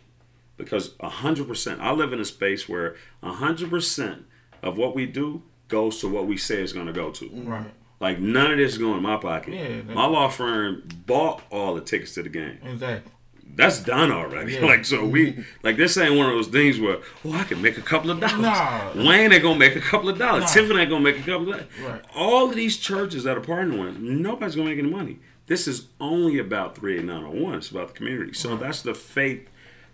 [0.56, 1.82] because hundred percent.
[1.82, 4.24] I live in a space where hundred percent
[4.64, 7.30] of what we do goes to what we say is going to go to.
[7.44, 7.72] Right.
[8.00, 9.54] Like none of this is going in my pocket.
[9.56, 13.12] Yeah, my law firm bought all the tickets to the game Exactly.
[13.56, 14.54] that's done already.
[14.54, 14.66] Yeah.
[14.66, 17.78] like so we like this ain't one of those things where oh I can make
[17.80, 18.38] a couple of dollars.
[18.40, 18.92] Nah.
[18.96, 20.44] Wayne ain't gonna make a couple of dollars.
[20.44, 20.48] Nah.
[20.50, 21.66] Tiffany ain't gonna make a couple of dollars.
[21.84, 22.02] Right.
[22.16, 25.18] all of these churches that are partnering with, nobody's gonna make any money.
[25.48, 27.56] This is only about three eight nine oh one.
[27.56, 28.34] It's about the community.
[28.34, 29.50] So that's the faith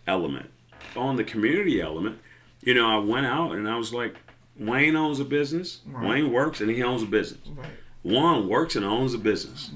[0.06, 0.50] element.
[0.98, 2.20] On the community element,
[2.62, 4.18] you know, I went out and I was like,
[4.60, 5.80] Wayne owns a business.
[5.86, 6.10] Right.
[6.10, 7.48] Wayne works and he owns a business.
[7.56, 7.68] Right.
[8.04, 9.72] Juan works and owns a business.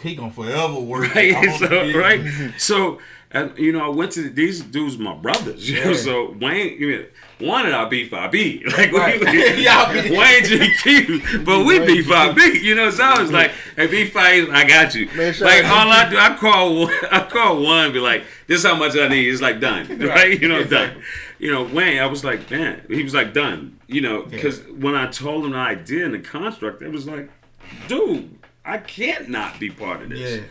[0.00, 1.14] He gonna forever work.
[1.14, 2.54] Right, so, right.
[2.56, 2.98] So,
[3.30, 5.68] and you know, I went to these dudes, my brothers.
[5.68, 5.96] You know, Yeah.
[5.96, 7.04] so Wayne, you know,
[7.46, 9.20] one at our B5B, like Right.
[9.20, 9.26] we,
[9.64, 12.62] Y'all Wayne GQ, but we Wayne B5B.
[12.62, 15.06] You know, so I was like, hey B5, I got you.
[15.14, 18.64] Man, like all I do, I call I call Juan, and be like, this is
[18.66, 19.28] how much I need.
[19.28, 20.40] It's like done, right?
[20.40, 21.02] You know, done.
[21.38, 23.78] You know, Wayne, I was like, man, he was like done.
[23.86, 27.30] You know, because when I told him the idea and the construct, it was like,
[27.86, 30.40] dude, I can't not be part of this.
[30.40, 30.46] Yeah.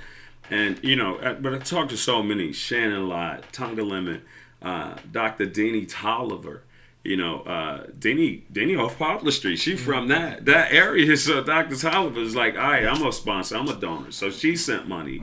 [0.49, 4.23] And you know, uh, but I talked to so many: Shannon Lott, Tonga Lemon,
[4.61, 5.45] uh, Dr.
[5.45, 6.63] Deanie Tolliver.
[7.03, 9.57] You know, uh, Deanie, Deanie off Poplar Street.
[9.57, 11.15] She from that that area.
[11.17, 11.75] So Dr.
[11.75, 14.11] Tolliver is like, all right, I'm a sponsor, I'm a donor.
[14.11, 15.19] So she sent money.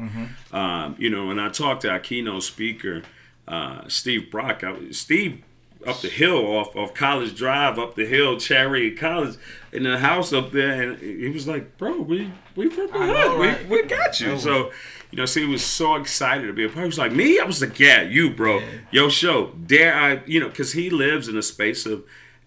[0.53, 3.03] Um, you know, and I talked to our keynote speaker,
[3.49, 4.63] uh, Steve Brock.
[4.63, 5.43] I, Steve
[5.87, 9.37] up the hill off of College Drive, up the hill, Cherry College,
[9.73, 13.09] in the house up there, and he was like, "Bro, we we from the hood,
[13.09, 13.69] know, we, right?
[13.69, 14.73] we got you." So,
[15.11, 16.81] you know, see, he was so excited to be a part.
[16.81, 18.59] He was like, "Me?" I was like, "Yeah, you, bro.
[18.59, 18.67] Yeah.
[18.91, 22.05] Yo, show dare I?" You know, because he lives in a space of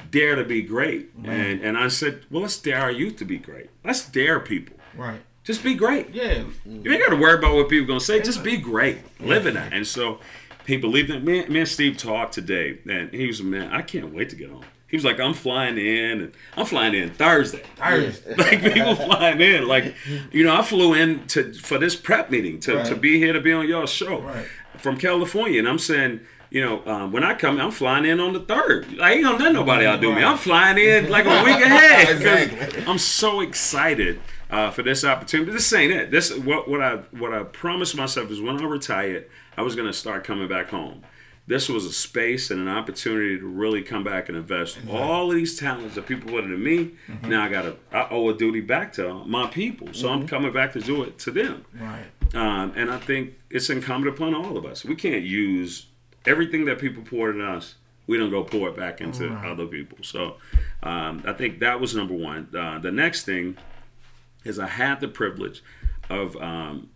[0.10, 3.38] dare to be great, and and I said, "Well, let's dare our youth to be
[3.38, 3.70] great.
[3.84, 4.78] Let's dare people.
[4.96, 5.22] Right.
[5.44, 6.44] Just be great." Yeah.
[6.66, 8.22] You ain't got to worry about what people gonna say.
[8.22, 9.00] Just be great.
[9.20, 9.74] Live in that.
[9.74, 10.20] And so
[10.68, 11.24] he believed that.
[11.24, 13.72] Man, me and Steve talked today, and he was man.
[13.72, 14.64] I can't wait to get on.
[14.90, 17.64] He was like, I'm flying in, and I'm flying in Thursday.
[17.78, 18.36] Thursday.
[18.38, 19.96] Like people flying in, like
[20.32, 23.42] you know, I flew in to for this prep meeting to, to be here to
[23.42, 24.46] be on your show Right.
[24.78, 26.20] from California, and I'm saying.
[26.50, 29.02] You know, um, when I come, I'm flying in on the third.
[29.02, 30.24] I ain't gonna let nobody outdo me.
[30.24, 32.08] I'm flying in like a week ahead.
[32.16, 32.86] Exactly.
[32.88, 35.52] I'm so excited uh, for this opportunity.
[35.52, 36.10] This ain't it.
[36.10, 39.94] This what what I what I promised myself is when I retired, I was gonna
[39.94, 41.04] start coming back home.
[41.48, 45.36] This was a space and an opportunity to really come back and invest all of
[45.38, 46.92] these talents that people put into me.
[47.08, 47.30] Mm-hmm.
[47.30, 50.22] Now I gotta I owe a duty back to my people, so Mm-hmm.
[50.24, 51.66] I'm coming back to do it to them.
[51.80, 52.06] Right.
[52.36, 54.84] Um, and I think it's incumbent upon all of us.
[54.84, 55.88] We can't use
[56.26, 57.76] everything that people poured in us.
[58.08, 59.46] We don't go pour it back into Right.
[59.50, 60.00] other people.
[60.02, 60.36] So
[60.84, 62.50] um, I think that was number one.
[62.54, 63.56] Uh, the next thing
[64.44, 65.62] is I had the privilege
[66.10, 66.90] of, um,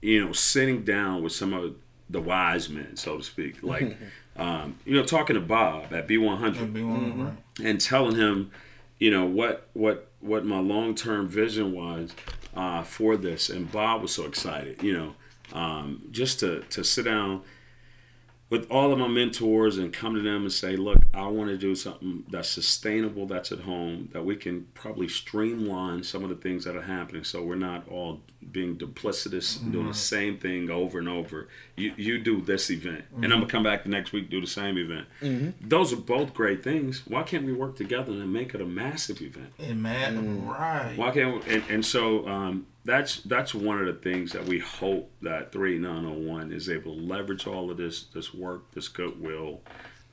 [0.00, 1.74] you know, sitting down with some of
[2.10, 3.56] the wise men, so to speak.
[3.62, 3.96] Like,
[4.36, 7.34] um, you know, talking to Bob at B100 That'd be one, right.
[7.66, 8.50] and telling him,
[8.98, 12.14] you know, what what what my long term vision was
[12.54, 13.50] uh, for this.
[13.50, 15.14] And Bob was so excited, you know,
[15.52, 17.42] um, just to to sit down
[18.50, 21.58] with all of my mentors and come to them and say, look, I want to
[21.58, 26.36] do something that's sustainable, that's at home, that we can probably streamline some of the
[26.36, 28.20] things that are happening, so we're not all
[28.52, 31.48] being duplicitous, and doing the same thing over and over.
[31.76, 34.46] You you do this event, and I'm gonna come back the next week do the
[34.46, 35.06] same event.
[35.60, 37.02] Those are both great things.
[37.06, 39.52] Why can't we work together and make it a massive event?
[39.58, 40.96] And man, right.
[40.96, 44.60] Why can't we, and, and so um, that's that's one of the things that we
[44.60, 49.60] hope that 3901 is able to leverage all of this this work, this goodwill,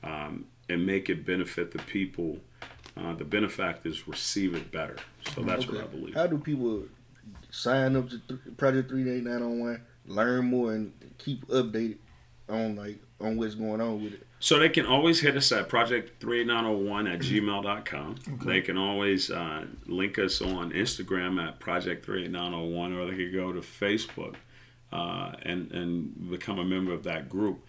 [0.02, 2.38] um, and make it benefit the people.
[2.98, 4.96] Uh, the benefactors receive it better.
[5.34, 6.14] So that's what I believe.
[6.14, 6.84] How do people
[7.56, 11.98] sign up to th- Project Three Eight Nine on One, learn more, and keep updated
[12.48, 14.26] on like on what's going on with it?
[14.38, 18.16] So they can always hit us at project38901 at gmail.com.
[18.44, 23.60] They can always uh, link us on Instagram at project38901 or they could go to
[23.60, 24.34] Facebook
[24.92, 27.64] uh, and, and become a member of that group.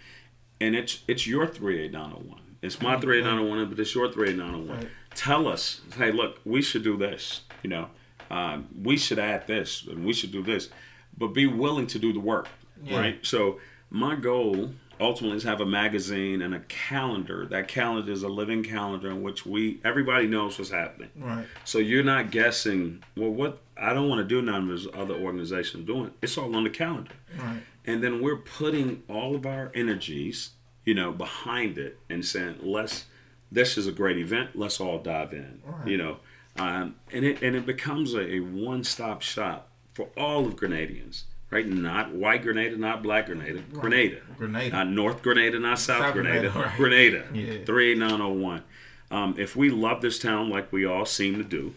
[0.60, 2.42] And it's it's your 38901.
[2.62, 4.78] It's my 38901, but it's your 38901.
[4.78, 4.90] Right.
[5.16, 7.42] Tell us, hey, look, we should do this.
[7.64, 7.88] You know,
[8.30, 10.70] um, we should add this and we should do this,
[11.18, 12.48] but be willing to do the work,
[12.84, 13.00] Yeah.
[13.00, 13.20] right?
[13.26, 13.60] So
[13.90, 17.46] my goal ultimately is have a magazine and a calendar.
[17.46, 21.10] That calendar is a living calendar in which we everybody knows what's happening.
[21.16, 21.46] Right.
[21.66, 23.04] So you're not guessing.
[23.16, 26.12] Well, what I don't want to do none of this other organizations doing.
[26.22, 27.62] It's all on the calendar, Right.
[27.86, 30.52] and then we're putting all of our energies,
[30.84, 33.06] you know, behind it and saying, let's.
[33.50, 34.58] This is a great event.
[34.58, 35.62] Let's all dive in.
[35.64, 35.88] Right.
[35.88, 36.18] You know,
[36.60, 41.24] um, and it and it becomes a, a one-stop shop for all of Grenadians.
[41.50, 44.70] Right, not white Grenada, not black Grenada, Grenada, Grenada.
[44.76, 46.76] not North Grenada, not South, South Grenada, Grenada, right.
[46.78, 47.64] Grenada, Yeah.
[47.64, 48.64] 38901.
[49.12, 51.74] Um, if we love this town like we all seem to do,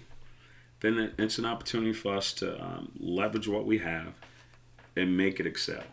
[0.81, 4.15] then it- it's an opportunity for us to um, leverage what we have
[4.97, 5.85] and make it excel.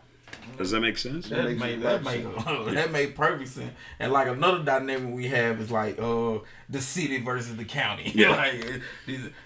[0.58, 1.28] Does that make sense?
[1.28, 3.72] That makes make that lot make that make perfect sense.
[4.00, 8.12] And like another dynamic we have is like uh the city versus the county.
[8.18, 8.30] Yeah.
[8.30, 8.82] like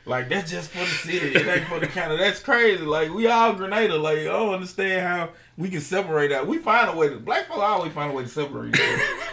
[0.06, 1.34] like that's just for the city.
[1.34, 2.16] It ain't for the county.
[2.16, 2.82] That's crazy.
[2.82, 3.96] Like we all Grenada.
[3.96, 6.46] Like I don't understand how we can separate out.
[6.46, 8.74] We find a way to black folk always find a way to separate.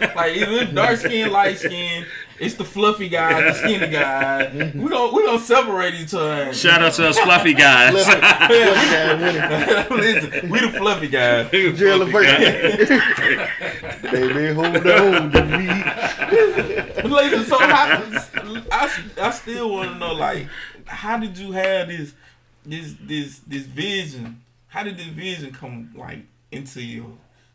[0.14, 2.04] like either dark skin, light skin.
[2.40, 4.72] It's the fluffy guy, the skinny guy.
[4.74, 6.54] We don't we gonna separate each other.
[6.54, 7.92] Shout out to us fluffy guys.
[7.92, 9.88] Fluffy, fluffy guy.
[9.94, 11.50] Listen, we the fluffy guys.
[11.50, 12.24] Gerald Levert.
[14.02, 15.84] they been hold on to me.
[17.10, 18.02] But listen, so how,
[18.70, 20.46] I, I still want to know like
[20.86, 22.14] how did you have this
[22.64, 24.40] this this this vision?
[24.68, 26.20] How did this vision come like
[26.52, 27.10] into your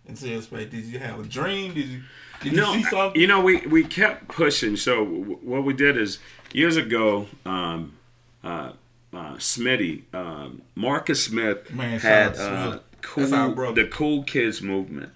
[0.05, 0.69] into your space?
[0.69, 1.73] Did you have a dream?
[1.73, 2.01] Did you
[2.45, 3.19] did you no, see something?
[3.19, 4.77] you know, we, we kept pushing.
[4.77, 6.19] So w- what we did is
[6.53, 7.97] years ago, um,
[8.43, 8.73] uh,
[9.13, 12.81] uh, Smitty, um, Marcus Smith Man, had uh, Smith.
[13.15, 15.11] That's our cool, the cool kids movement,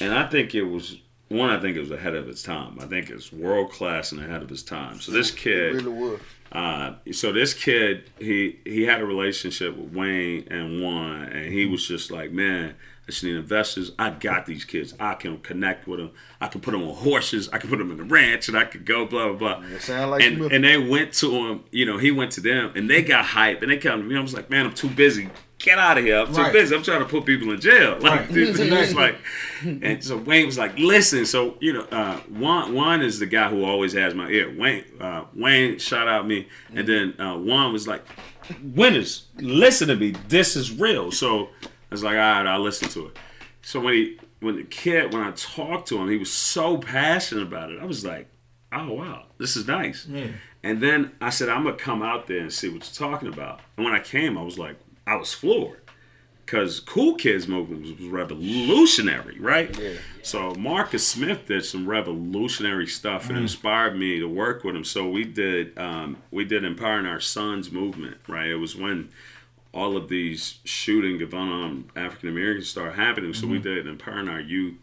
[0.00, 0.98] and I think it was
[1.28, 1.50] one.
[1.50, 2.78] I think it was ahead of its time.
[2.80, 5.00] I think it's world class and ahead of its time.
[5.00, 6.20] So this kid, Really was.
[6.52, 11.66] Uh, so this kid, he he had a relationship with Wayne and Juan, and he
[11.66, 12.74] was just like, man,
[13.06, 13.92] I just need investors.
[13.98, 14.94] I got these kids.
[14.98, 16.10] I can connect with them.
[16.40, 17.50] I can put them on horses.
[17.50, 19.68] I can put them in the ranch, and I could go blah blah blah.
[19.68, 21.64] It sound like and and they went to him.
[21.70, 24.16] You know, he went to them, and they got hype, and they come to me.
[24.16, 25.28] I was like, man, I'm too busy.
[25.58, 26.18] Get out of here.
[26.18, 26.52] I'm too Right.
[26.52, 26.74] busy.
[26.76, 27.98] I'm trying to put people in jail.
[28.00, 28.94] Like, Right.
[28.94, 29.18] like,
[29.82, 31.26] and so Wayne was like, listen.
[31.26, 34.54] So you know, uh, Juan Juan is the guy who always has my ear.
[34.56, 38.04] Wayne uh, Wayne shout out me, and then uh, Juan was like,
[38.62, 40.10] winners, listen to me.
[40.28, 41.10] This is real.
[41.10, 43.18] So I was like, all right, I'll listen to it.
[43.62, 47.42] So when he when the kid when I talked to him, he was so passionate
[47.42, 47.80] about it.
[47.80, 48.28] I was like,
[48.72, 50.06] oh wow, this is nice.
[50.06, 50.28] Yeah.
[50.62, 53.60] And then I said, I'm gonna come out there and see what you're talking about.
[53.76, 54.76] And when I came, I was like,
[55.08, 55.80] I was floored.
[56.46, 59.76] Cause Cool Kids movement was, was revolutionary, right?
[59.78, 59.92] Yeah.
[60.22, 63.42] So Marcus Smith did some revolutionary stuff and Mm.
[63.42, 64.84] inspired me to work with him.
[64.84, 68.48] So we did um, we did empowering our sons movement, right?
[68.48, 69.10] It was when
[69.72, 73.34] all of these shooting of unarmed African Americans started happening.
[73.34, 73.52] So Mm-hmm.
[73.52, 74.76] we did empowering our youth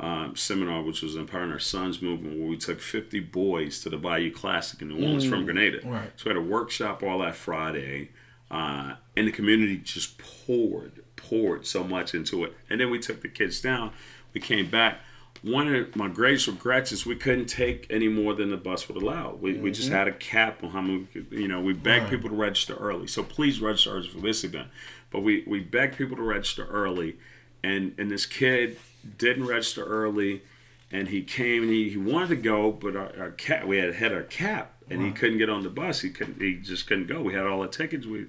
[0.00, 3.96] um, seminar, which was empowering our sons movement, where we took 50 boys to the
[3.96, 5.78] Bayou Classic in New Orleans from Grenada.
[5.78, 5.92] Mm.
[5.92, 6.10] Right.
[6.16, 8.10] So we had a workshop all that Friday,
[8.50, 12.54] uh, and the community just poured, poured so much into it.
[12.70, 13.92] And then we took the kids down.
[14.32, 14.98] We came back.
[15.42, 19.00] One of my greatest regrets is we couldn't take any more than the bus would
[19.02, 19.34] allow.
[19.34, 22.10] We, we just had a cap on how many, you know, we begged Right.
[22.12, 23.06] people to register early.
[23.08, 24.68] So please register early for this event.
[25.10, 27.16] But we, we begged people to register early.
[27.62, 28.78] And, and this kid
[29.18, 30.42] didn't register early.
[30.90, 33.94] And he came and he, he wanted to go, but our, our cap, we had
[33.94, 36.00] had our cap and he couldn't get on the bus.
[36.00, 37.20] He couldn't, he just couldn't go.
[37.22, 38.06] We had all the tickets.
[38.06, 38.26] We,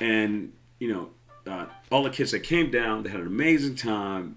[0.00, 1.10] and you know,
[1.50, 4.36] uh, all the kids that came down, they had an amazing time.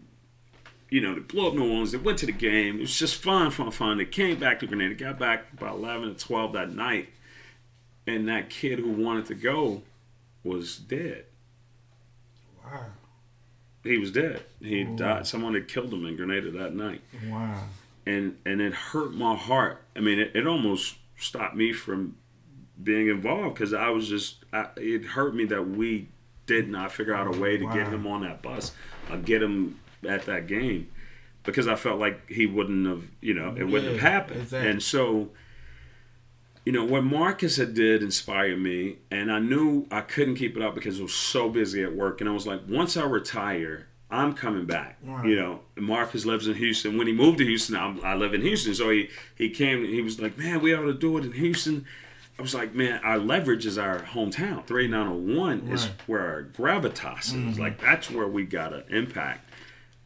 [0.89, 1.91] You know, they blew up New Orleans.
[1.93, 2.77] They went to the game.
[2.77, 3.97] It was just fun, fun, fun.
[3.97, 4.93] They came back to Grenada.
[4.95, 7.09] Got back about eleven or twelve that night,
[8.07, 9.83] and that kid who wanted to go
[10.43, 11.25] was dead.
[12.63, 12.85] Wow.
[13.83, 14.43] He was dead.
[14.61, 15.25] He died.
[15.27, 17.63] Someone had killed him in Grenada that night, Wow.
[18.05, 19.81] and and it hurt my heart.
[19.95, 22.15] I mean, it, it almost stopped me from
[22.81, 24.43] being involved because I was just.
[24.51, 26.09] I, it hurt me that we
[26.45, 28.73] did not figure out a way to get him on that bus
[29.09, 30.89] or get him at that game
[31.43, 34.41] because I felt like he wouldn't have, you know, it wouldn't have happened.
[34.41, 34.69] exactly.
[34.69, 35.29] And so,
[36.65, 40.61] you know, what Marcus had did inspired me, and I knew I couldn't keep it
[40.61, 42.21] up because I was so busy at work.
[42.21, 44.97] And I was like, once I retire, I'm coming back.
[45.03, 45.25] Right.
[45.25, 46.97] You know, Marcus lives in Houston.
[46.97, 49.85] When he moved to Houston, I'm, I live in Houston, so he he came.
[49.85, 51.85] He was like, man, we ought to do it in Houston.
[52.37, 54.65] I was like, man, our leverage is our hometown.
[54.65, 57.33] 3901 is where our gravitas is.
[57.33, 57.61] Mm-hmm.
[57.61, 59.47] Like, that's where we got to impact.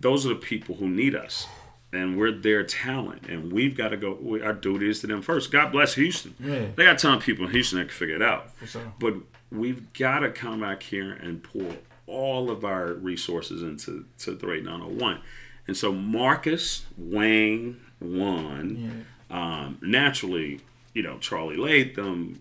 [0.01, 1.47] Those are the people who need us.
[1.93, 3.28] And we're their talent.
[3.30, 5.49] And we've got to go, we, our duty is to them first.
[5.49, 6.36] God bless Houston.
[6.39, 6.66] Yeah.
[6.76, 8.53] They got a ton of people in Houston that can figure it out.
[8.58, 8.93] For sure.
[8.99, 9.14] But
[9.49, 11.78] we've got to come back here and pour
[12.08, 15.20] all of our resources into to 3901.
[15.68, 20.60] And so Marcus, Wayne, Juan, um, naturally,
[20.93, 22.39] you know, Charlie Latham,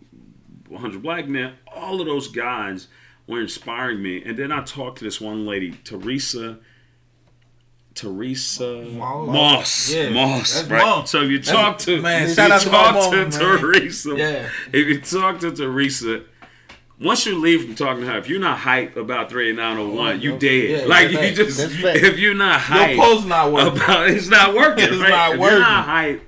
[0.68, 2.88] 100 Black Men, all of those guys
[3.26, 4.22] were inspiring me.
[4.22, 6.58] And then I talked to this one lady, Teresa.
[7.94, 9.28] Teresa Moss.
[9.28, 11.08] Moss, Yeah, Moss, right?
[11.08, 13.38] So if you That's- talk to, man, shout you out to my talk mama, to
[13.38, 13.58] man.
[13.60, 14.50] Teresa, Yeah.
[14.72, 16.22] if you talk to Teresa,
[17.00, 20.70] once you leave from talking to her, if you're not hyped about 3901, you dead.
[20.82, 23.82] Yeah, like that's you just, That's if you're not Your hyped post not working.
[23.82, 24.84] about, it's not working.
[24.84, 25.08] It's right?
[25.10, 25.56] not if working.
[25.58, 26.20] you're not hyped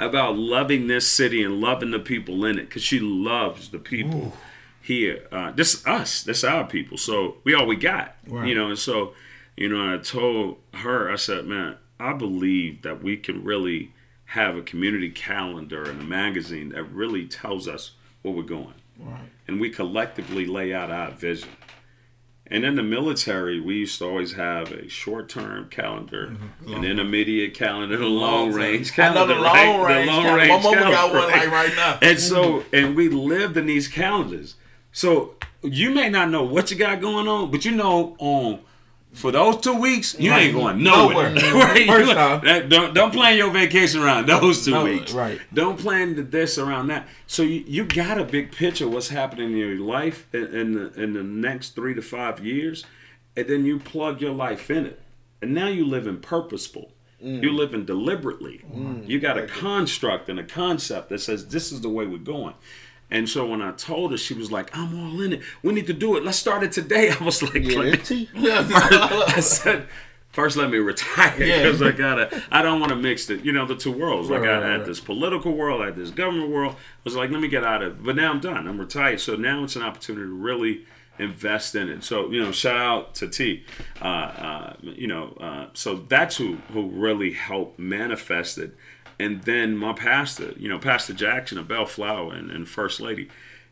[0.00, 4.34] about loving this city and loving the people in it, because she loves the people
[4.80, 5.26] here.
[5.30, 6.96] Uh, this us, this our people.
[6.98, 8.48] So we all we got, Right.
[8.48, 8.68] you know.
[8.68, 9.14] And so,
[9.56, 13.92] you know, I told her, I said, man, I believe that we can really
[14.28, 19.30] have a community calendar and a magazine that really tells us where we're going Right.
[19.46, 21.50] And we collectively lay out our vision.
[22.46, 26.74] And in the military, we used to always have a short term calendar, mm-hmm.
[26.74, 29.34] an intermediate calendar, a long, range calendar.
[29.34, 29.86] The long right?
[29.86, 30.10] range.
[30.10, 31.98] The long range My mama calendar, got one like right now.
[32.02, 34.56] And so, and we lived in these calendars.
[34.92, 38.60] So you may not know what you got going on, but you know on
[39.14, 40.42] for those two weeks, you right.
[40.42, 41.30] ain't going nowhere.
[41.30, 41.54] nowhere.
[41.54, 41.86] right?
[41.86, 45.12] First you, off, don't don't plan your vacation around those two no, weeks.
[45.12, 45.40] Right.
[45.52, 47.06] Don't plan the, this around that.
[47.26, 50.74] So you, you got a big picture of what's happening in your life in, in
[50.74, 52.84] the in the next three to five years,
[53.36, 55.00] and then you plug your life in it,
[55.40, 56.90] and now you live in purposeful.
[57.22, 57.42] Mm.
[57.42, 58.62] You living deliberately.
[58.70, 59.08] Mm.
[59.08, 62.54] You got a construct and a concept that says this is the way we're going.
[63.10, 65.42] And so when I told her, she was like, "I'm all in it.
[65.62, 66.24] We need to do it.
[66.24, 67.96] Let's start it today." I was like, yeah,
[69.28, 69.88] I said,
[70.32, 71.88] first let me retire because yeah.
[71.88, 72.42] I gotta.
[72.50, 74.30] I don't want to mix the, you know, the two worlds.
[74.30, 74.86] Like right, I had right.
[74.86, 76.74] this political world, I had this government world.
[76.74, 77.92] I was like, let me get out of.
[77.92, 78.04] it.
[78.04, 78.66] But now I'm done.
[78.66, 79.20] I'm retired.
[79.20, 80.84] So now it's an opportunity to really
[81.18, 82.02] invest in it.
[82.02, 83.64] So you know, shout out to T.
[84.00, 88.74] Uh, uh, you know, uh, so that's who who really helped manifest it
[89.18, 93.28] and then my pastor, you know, Pastor Jackson of Bellflower and, and First Lady,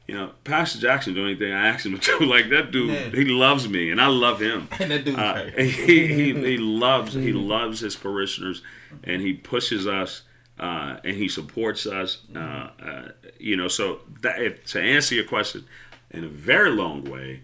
[0.06, 2.26] you know, Pastor Jackson do anything I ask him to do.
[2.32, 3.08] Like that dude, yeah.
[3.10, 4.68] he loves me, and I love him.
[4.80, 8.62] And that dude, uh, he, he he loves he loves his parishioners,
[9.04, 10.22] and he pushes us,
[10.58, 12.22] uh, and he supports us.
[12.34, 15.64] Uh, uh you know, so that if, to answer your question
[16.10, 17.42] in a very long way,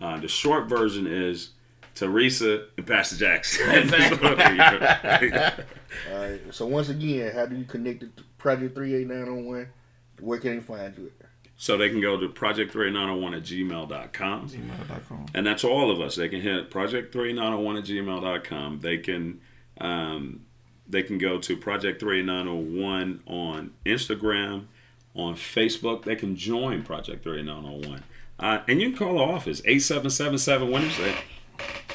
[0.00, 1.50] uh, the short version is
[1.94, 3.90] Teresa and Pastor Jackson.
[6.10, 6.40] All right.
[6.50, 9.68] So once again, how do you connect to Project 38901?
[10.20, 11.12] Where can they find you
[11.56, 14.48] So they can go to project3901 at gmail.com.
[14.48, 15.26] Gmail.com.
[15.34, 16.16] And that's all of us.
[16.16, 18.80] They can hit project3901 at gmail.com.
[18.80, 19.40] They can
[19.80, 20.40] um,
[20.88, 24.64] they can go to Project 3901 on Instagram,
[25.14, 26.04] on Facebook.
[26.04, 28.02] They can join Project 3901.
[28.40, 30.98] Uh, and you can call the office, 8777 winners.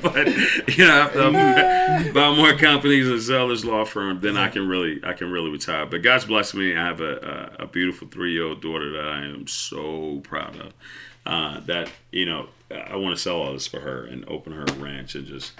[0.00, 4.48] but you know after I buy more companies and sell this law firm, then I
[4.48, 5.86] can really I can really retire.
[5.86, 6.76] But God's blessed me.
[6.76, 10.54] I have a, a, a beautiful three year old daughter that I am so proud
[10.54, 10.72] of
[11.28, 14.64] uh, that you know I want to sell all this for her and open her
[14.78, 15.52] ranch and just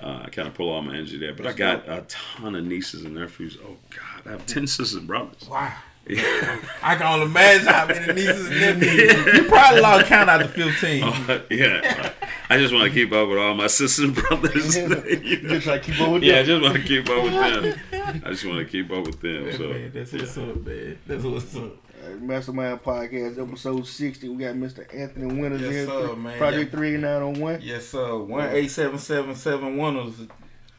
[0.00, 1.32] uh, kind of pull all my energy there.
[1.32, 3.56] But I got a ton of nieces and nephews.
[3.64, 5.48] Oh God, I have ten sisters and brothers.
[5.48, 5.72] Wow.
[6.04, 6.58] Yeah.
[6.82, 9.34] I can only imagine how many nieces and nephews.
[9.34, 11.04] You probably lost count out to fifteen.
[11.04, 12.12] Oh, yeah.
[12.50, 14.76] I just want to keep up with all my sisters and brothers.
[14.76, 15.48] you know?
[15.48, 16.30] Just like keep up with them.
[16.30, 18.22] Yeah, I just want to keep up with them.
[18.24, 19.52] I just want to keep up with them.
[19.52, 20.98] So man, that's what's up, man.
[21.06, 21.76] That's what's up.
[22.20, 24.28] Mastermind Podcast, episode 60.
[24.28, 24.86] We got Mr.
[24.94, 25.86] Anthony Winters yes, here.
[25.86, 26.38] Sir, man.
[26.38, 27.60] Project 38901.
[27.62, 28.22] Yes, sir.
[28.22, 30.14] 18777 Winners.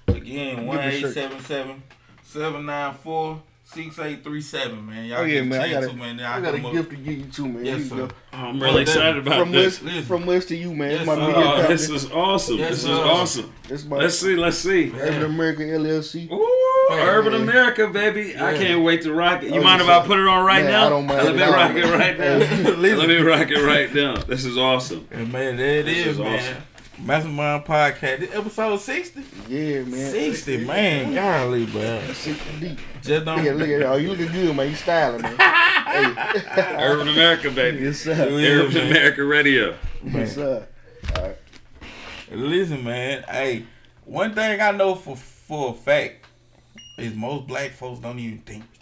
[0.07, 1.84] Again, 18777
[2.24, 3.41] 794
[3.74, 5.05] 6837, man.
[5.05, 5.61] Y'all oh, yeah, man.
[5.61, 6.19] I got, a, man.
[6.19, 7.65] I got a gift to give you, too, man.
[7.65, 8.07] Yes, sir.
[8.32, 9.82] I'm really excited about from this.
[9.82, 10.91] West, from West to you, man.
[10.91, 12.57] Yes, my oh, this is awesome.
[12.57, 13.53] Yes, this is awesome.
[13.67, 14.36] This my, let's see.
[14.36, 14.91] Let's see.
[14.93, 16.32] Urban America LLC.
[16.32, 16.63] Ooh.
[16.91, 18.34] Urban America, baby.
[18.36, 18.45] Yeah.
[18.45, 19.53] I can't wait to rock it.
[19.53, 20.86] You oh, mind if I put it on right man, now?
[20.86, 21.24] I don't mind.
[21.24, 22.71] Let me rock it right now.
[22.97, 24.17] Let me rock it right now.
[24.17, 25.07] This is awesome.
[25.11, 26.39] And man, there it this is, is man.
[26.39, 26.63] Awesome.
[26.99, 29.23] Mastermind Podcast, episode 60?
[29.49, 30.11] Yeah, man.
[30.11, 31.13] 60, man.
[31.13, 32.13] Golly, man.
[32.13, 32.79] 60 deep.
[33.01, 33.43] Just don't.
[33.43, 34.69] Yeah, look at Oh, you looking good, man.
[34.69, 35.35] You styling, man.
[35.37, 36.75] hey.
[36.79, 37.83] Urban America, baby.
[37.83, 38.13] Yes, sir.
[38.13, 39.75] Urban America Radio.
[40.03, 40.67] Yes, sir.
[41.15, 41.37] All right.
[42.31, 43.23] Listen, man.
[43.23, 43.65] Hey,
[44.05, 46.25] one thing I know for for a fact
[46.97, 48.72] is most black folks don't even think retire.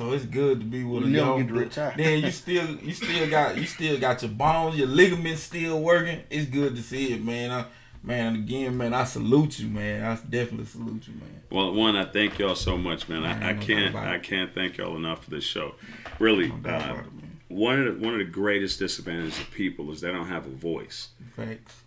[0.00, 1.46] So it's good to be with you a young.
[1.46, 1.94] Get retire.
[1.94, 6.22] Then you still you still got you still got your bones, your ligaments still working.
[6.30, 7.50] It's good to see it, man.
[7.50, 7.66] I,
[8.02, 10.02] man, again, man, I salute you, man.
[10.02, 11.42] I definitely salute you, man.
[11.50, 13.20] Well, one, I thank y'all so much, man.
[13.20, 15.74] Man, I, I can't, I can't thank y'all enough for this show.
[16.18, 17.04] Really, uh, it,
[17.48, 20.48] one of the, one of the greatest disadvantages of people is they don't have a
[20.48, 21.08] voice.
[21.36, 21.82] Facts.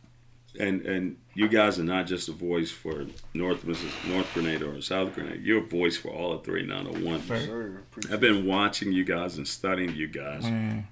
[0.59, 3.65] And and you guys are not just a voice for North
[4.07, 5.37] North Grenada or South Grenada.
[5.39, 7.19] You're a voice for all of three nine oh one.
[7.19, 7.45] Fact.
[7.45, 10.43] Sir, appreciate I've been watching you guys and studying you guys.
[10.43, 10.87] Man.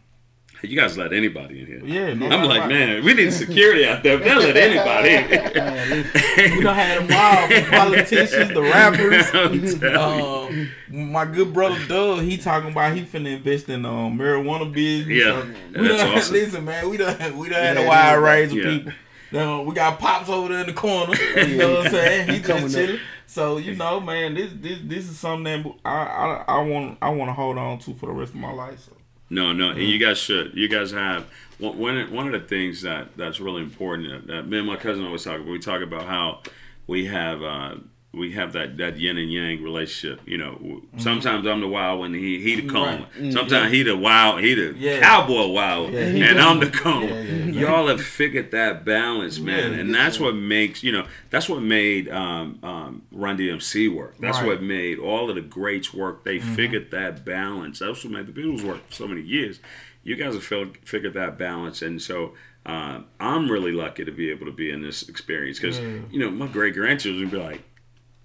[0.64, 1.82] You guys let anybody in here.
[1.84, 4.20] Yeah, no I'm like, about man, we need security out there.
[4.20, 6.06] They'll let anybody in.
[6.58, 9.26] We done had them wild the politicians, the rappers.
[9.34, 10.68] I'm telling you.
[11.00, 15.18] Um, my good brother Doug, he talking about he finna invest in um, marijuana business.
[15.18, 15.44] Yeah,
[15.82, 16.34] we that's done, awesome.
[16.34, 18.64] Listen, man, we done we done had a Yeah, wide range of Yeah.
[18.78, 18.94] people.
[19.32, 21.14] Now, we got pops over there in the corner.
[21.48, 22.30] You know what I'm saying?
[22.30, 22.86] He Coming just up.
[22.86, 23.00] chilling.
[23.28, 27.10] So you know, man, this this this is something that I I, I want I
[27.10, 28.80] want to hold on to for the rest of my life.
[28.82, 28.92] So
[29.30, 30.54] No, no, and you guys should.
[30.54, 31.26] You guys have
[31.58, 31.78] one
[32.14, 34.28] one of- the things that that's really important.
[34.28, 35.36] That, that me and my cousin always talk.
[35.38, 35.48] about.
[35.48, 36.42] We talk about how
[36.88, 37.76] we have uh,
[38.14, 40.20] we have that that yin and yang relationship.
[40.28, 43.06] You know, w- sometimes I'm the wild one, he he the calm.
[43.20, 43.32] Right.
[43.32, 45.00] Sometimes he the wild, he the Yeah.
[45.00, 47.04] cowboy wild, Yeah, and I'm the calm.
[47.04, 51.62] Yeah, Y'all have figured that balance, man, and that's what makes you know that's what
[51.62, 54.16] made um, um, Run DMC work.
[54.20, 54.48] That's Right.
[54.48, 56.24] what made all of the greats work.
[56.26, 57.80] They figured that balance.
[57.80, 59.60] That's what made the Beatles work for so many years.
[60.04, 60.44] You guys have
[60.84, 62.34] figured that balance, and so
[62.66, 65.80] uh, I'm really lucky to be able to be in this experience because
[66.12, 67.62] you know my great grandchildren would be like.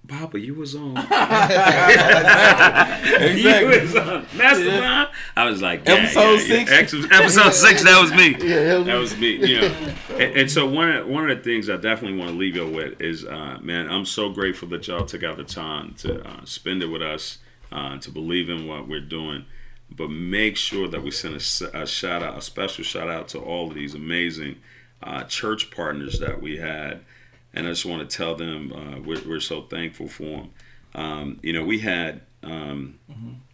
[0.08, 0.96] Papa, you was on.
[3.06, 3.74] Exactly.
[3.76, 5.08] You was on Mastermind.
[5.36, 6.64] I was like, yeah, Episode yeah, yeah.
[6.66, 6.70] six?
[6.72, 7.82] Ex- Episode six.
[7.84, 8.36] That was me.
[8.46, 9.36] Yeah, that was me.
[9.46, 12.36] You know, and, and so one of one of the things I definitely want to
[12.36, 15.94] leave you with is, uh, man, I'm so grateful that y'all took out the time
[15.98, 17.38] to uh, spend it with us,
[17.72, 19.44] uh, to believe in what we're doing.
[19.90, 23.68] But make sure that we send a shout out, a special shout out to all
[23.68, 24.56] of these amazing
[25.02, 27.00] uh, church partners that we had,
[27.56, 30.50] and I just want to tell them uh, we're, we're so thankful for them.
[30.94, 32.20] Um, you know, we had.
[32.42, 32.98] Um,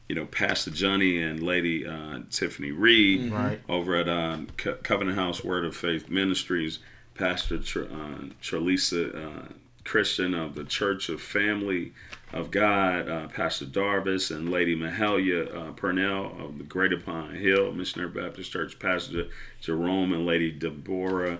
[0.08, 3.60] You know, Pastor Johnny and Lady uh, Tiffany Reed Right.
[3.66, 6.80] over at um, Co- Covenant House Word of Faith Ministries,
[7.14, 9.52] Pastor Tr- uh, Trelisa uh,
[9.84, 11.92] Christian of the Church of Family
[12.30, 17.72] of God, uh, Pastor Darvis and Lady Mahalia uh, Purnell of the Greater Pine Hill
[17.72, 19.28] Missionary Baptist Church, Pastor
[19.62, 21.38] Jerome and Lady Deborah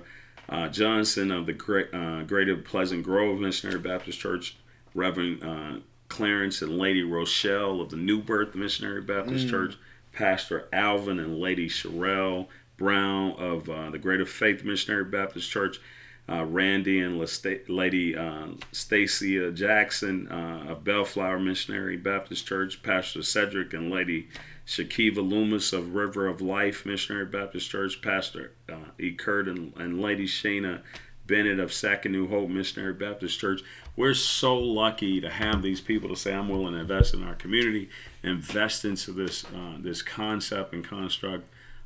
[0.49, 4.57] uh, Johnson of the Great, uh, Greater Pleasant Grove Missionary Baptist Church,
[4.95, 9.77] Reverend uh, Clarence and Lady Rochelle of the New Birth Missionary Baptist Church,
[10.13, 15.81] Pastor Alvin and Lady Sherelle Brown of uh, the Greater Faith Missionary Baptist Church,
[16.29, 23.23] uh, Randy and Lesta- Lady uh, Stacia Jackson uh, of Bellflower Missionary Baptist Church, Pastor
[23.23, 24.29] Cedric and Lady
[24.67, 29.13] Shakiva Loomis of River of Life Missionary Baptist Church, Pastor uh, E.
[29.13, 30.83] Kurt and, and Lady Shayna
[31.27, 33.63] Bennett of Second New Hope Missionary Baptist Church.
[33.97, 37.35] We're so lucky to have these people to say, "I'm willing to invest in our
[37.35, 37.91] community,
[38.23, 41.45] invest into this uh, this concept and construct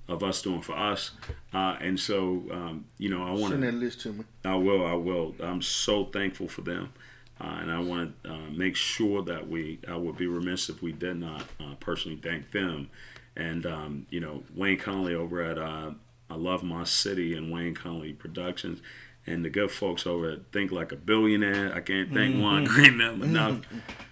[0.08, 1.12] of us doing for us."
[1.52, 4.24] Uh, and so, um, you know, I want to Send that list to me.
[4.44, 4.86] I will.
[4.86, 5.34] I will.
[5.40, 6.92] I'm so thankful for them,
[7.40, 9.78] uh, and I want to uh, make sure that we.
[9.86, 12.90] I would be remiss if we did not uh, personally thank them,
[13.36, 15.90] and um, you know Wayne Conley over at uh,
[16.30, 18.80] I Love My City and Wayne Conley Productions,
[19.26, 21.74] and the good folks over at Think Like a Billionaire.
[21.74, 23.60] I can't thank Juan Green enough.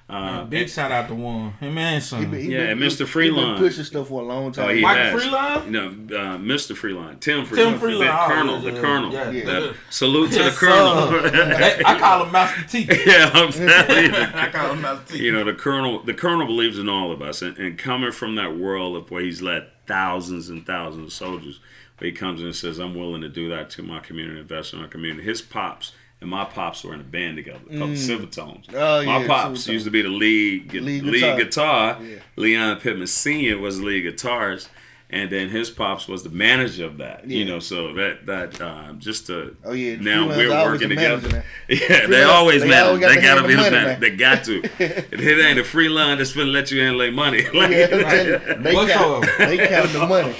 [0.06, 1.52] Uh, Big shout out to one.
[1.58, 2.20] Hey man, son.
[2.20, 2.98] He been- he Yeah, been- Mr.
[2.98, 3.54] he Freelon.
[3.54, 4.68] been pushing stuff for a long time.
[4.68, 5.22] Oh, he Michael has.
[5.22, 5.64] Freelon?
[5.64, 5.86] You know,
[6.18, 6.76] uh, Mr.
[6.76, 9.12] Freelon, Tim Freelon, Tim Freelon, the oh, Colonel, the Colonel.
[9.14, 9.44] yeah, yeah.
[9.46, 11.08] That- salute to Yes, the Colonel.
[11.30, 11.82] sir.
[11.86, 12.80] I call him Master T.
[13.06, 14.12] yeah, I'm telling you.
[14.14, 15.24] I call him Master T.
[15.24, 18.34] you know the colonel the colonel believes in all of us and, and coming from
[18.36, 21.60] that world of where he's led thousands and thousands of soldiers
[21.98, 24.72] where he comes in and says i'm willing to do that to my community invest
[24.74, 28.06] in our community his pops and my pops were in a band together called mm.
[28.06, 28.64] the Silvertones.
[28.74, 29.72] Oh, my yeah, pops Silvertones.
[29.72, 31.94] used to be the lead, Lead lead, guitar.
[31.94, 32.02] guitar.
[32.02, 32.18] Yeah.
[32.36, 33.58] Leon Pittman Sr.
[33.58, 34.68] was the lead guitarist,
[35.10, 37.28] and then his pops was the manager of that.
[37.28, 41.20] You know, so that that um, just to Oh, yeah, now we're working the manager
[41.28, 41.44] together.
[41.68, 41.74] now.
[41.76, 42.86] Yeah, they Freelon- always they manage.
[43.02, 44.00] always They gotta be the money man.
[44.00, 44.62] They got to.
[44.78, 47.42] If it ain't a free line that's finna let you handle their money.
[47.54, 50.34] Like, Yeah, I'm they What's count, they count the money.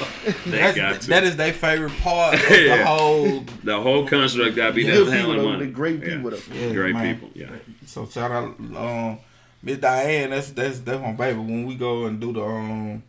[0.47, 1.09] they That's, got to.
[1.09, 2.79] that is their favorite part of Yeah.
[2.79, 3.45] the whole.
[3.63, 4.95] the whole construct got to be Yeah.
[4.97, 5.65] them handling people, money.
[5.67, 6.17] They're great Yeah.
[6.17, 6.39] people, though.
[6.55, 7.15] Yeah, Great man.
[7.15, 7.31] people.
[7.35, 7.51] Yeah.
[7.87, 8.45] So shout out,
[8.77, 9.19] um,
[9.63, 10.31] Miss Diane.
[10.31, 11.39] That's that's that's my baby.
[11.39, 13.03] When we go and do the um,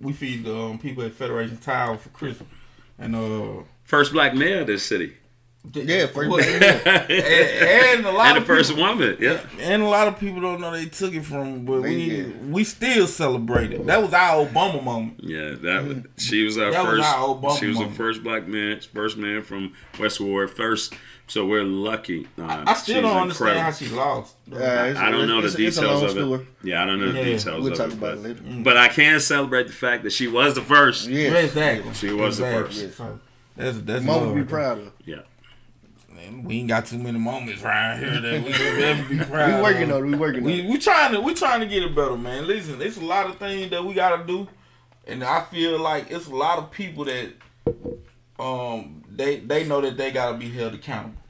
[0.00, 2.48] we feed the um, people at Federation Tower for Christmas,
[2.98, 5.14] and uh, First black mayor of this city.
[5.72, 7.06] Yeah, first Well, black man.
[7.08, 9.16] and, and a lot and the of first people, woman.
[9.18, 9.40] Yeah.
[9.60, 12.24] and a lot of people don't know they took it from, but we Yeah.
[12.50, 13.86] we still celebrate it.
[13.86, 15.20] That was our Obama moment.
[15.22, 17.08] Yeah, that was, she was our That was first.
[17.08, 20.92] our Obama she was the first black man, first man from West Ward, first.
[21.26, 22.28] So we're lucky.
[22.38, 23.60] Uh, I still don't understand incredible.
[23.62, 24.34] how she lost.
[24.52, 26.40] Uh, it's- I don't know the details it's a long of story.
[26.40, 26.46] it.
[26.62, 27.24] Yeah, I don't know the Yeah.
[27.24, 27.94] details We'll of talk it.
[27.94, 28.62] about But, it later.
[28.62, 31.08] but I can celebrate the fact that she was the first.
[31.08, 31.94] Yeah, Yeah, exactly.
[31.94, 32.82] She was the Exactly.
[32.88, 32.96] first.
[32.98, 33.20] So
[33.56, 34.92] that's that's Mama love be proud of.
[35.06, 35.16] Yeah.
[36.14, 39.56] Man, we ain't got too many moments right here that we can ever be proud
[39.56, 40.06] We working on it.
[40.10, 40.70] We working on We it.
[40.70, 42.46] we trying to we trying to get it better, man.
[42.46, 44.46] Listen, it's a lot of things that we gotta do,
[45.06, 47.30] and I feel like it's a lot of people that
[48.38, 51.20] um they they know that they gotta be held accountable,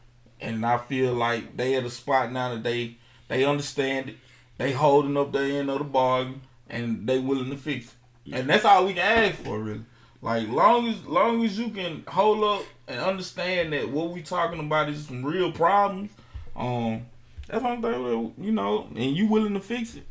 [0.41, 2.97] and I feel like they at a spot now that they
[3.28, 4.16] they understand it,
[4.59, 7.95] they holding up their end of the bargain, and they willing to fix
[8.26, 9.85] it, and that's all we can ask for, really.
[10.22, 14.61] Like long as long as you can hold up and understand that what we talking
[14.61, 16.11] about is some real problems,
[16.57, 17.05] um,
[17.47, 20.07] that's one thing you know, and you willing to fix it.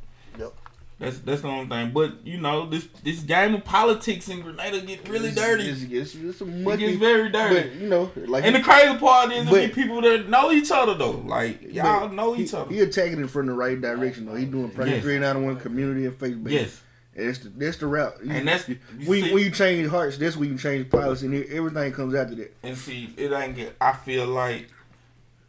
[1.04, 1.92] That's that's the only thing.
[1.92, 5.70] But you know, this this game of politics in Grenada get really It's- dirty.
[5.70, 7.70] It's, it's, it's it gets very dirty.
[7.70, 10.94] but you know, like and the crazy part is But- people that know each other
[10.96, 11.12] though.
[11.26, 12.72] Like y'all know he, each other.
[12.74, 14.36] He attacking it from the right direction though.
[14.36, 15.02] He doing Yes.
[15.04, 16.54] Three Nine One community and faith based.
[16.54, 16.82] yes.
[17.16, 18.16] And that's the that's the route.
[18.24, 21.28] You- And that's- you when, see- when you change hearts, that's when you change policy,
[21.28, 22.56] and everything comes after that.
[22.64, 24.68] And see, it ain't get I feel like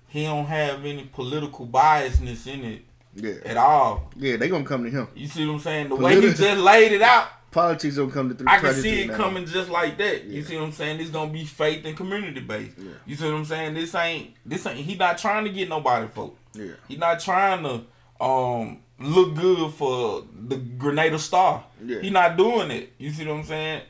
[0.08, 2.82] he don't have any political biasness in it
[3.16, 4.10] Yeah, at all.
[4.16, 5.08] yeah, they gonna come to him.
[5.14, 5.88] You see what I'm saying?
[5.88, 8.46] The way he just laid it out, Politics don't come to three.
[8.48, 9.16] I can see it 399.
[9.16, 10.24] coming just like that.
[10.24, 11.00] You see what I'm saying?
[11.00, 12.76] It's gonna be faith and community based.
[12.76, 12.90] Yeah.
[13.06, 13.74] You see what I'm saying?
[13.74, 16.36] This ain't this ain't he not trying to get nobody vote.
[16.54, 17.84] Yeah, He not trying to
[18.24, 21.64] um look good for the Grenada Star.
[21.84, 22.00] Yeah.
[22.00, 22.92] He not doing it.
[22.98, 23.82] You see what I'm saying?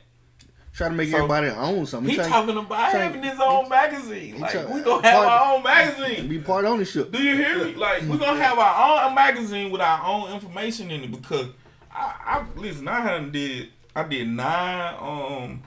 [0.75, 2.09] Try to make So, everybody own something.
[2.09, 4.39] He trying- talking about trying- having his own magazine.
[4.39, 6.27] Like try- we gonna have part- our own magazine.
[6.27, 7.11] be part ownership.
[7.11, 7.75] Do you hear me?
[7.75, 11.47] Like we're gonna have our own magazine with our own information in it because
[11.93, 12.87] I, I listen.
[12.87, 15.63] I hadn't did I did nine um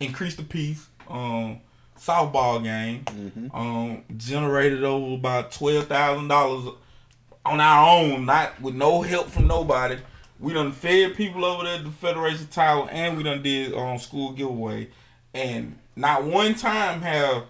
[0.00, 1.60] increase the peace um
[1.98, 3.54] softball game Mm-hmm.
[3.56, 6.74] um generated over about twelve thousand dollars
[7.46, 9.96] on our own, not with no help from nobody.
[10.40, 13.98] We done fed people over there at the Federation Tower, and we done did um
[13.98, 14.88] school giveaway,
[15.34, 17.44] and not one time have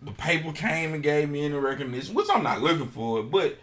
[0.00, 3.22] the paper came and gave me any recognition, which I'm not looking for.
[3.22, 3.58] But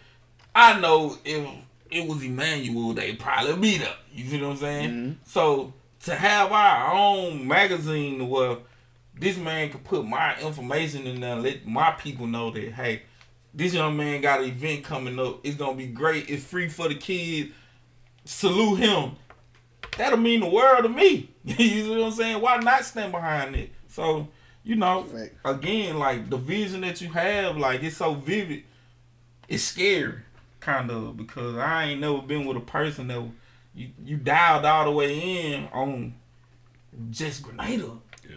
[0.53, 1.47] I know if
[1.89, 3.97] it was Emmanuel, they probably beat up.
[4.13, 4.89] You see what I'm saying?
[4.89, 5.15] Mhm.
[5.25, 5.73] So
[6.05, 8.57] to have our own magazine where
[9.19, 13.01] this man could put my information in there, and let my people know that hey,
[13.53, 15.39] this young man got an event coming up.
[15.43, 16.29] It's gonna be great.
[16.29, 17.51] It's free for the kids.
[18.29, 19.11] Salute him.
[19.97, 21.31] That'll mean the world to me.
[21.43, 22.39] you see what I'm saying?
[22.41, 23.71] Why not stand behind it?
[23.87, 24.27] So,
[24.63, 25.33] you know, Fact.
[25.43, 28.63] again, like the vision that you have, like it's so vivid.
[29.47, 30.19] It's scary,
[30.59, 33.23] kind of, because I ain't never been with a person that
[33.73, 36.13] you you dialed all the way in on
[37.09, 38.35] just Grenada, Yeah.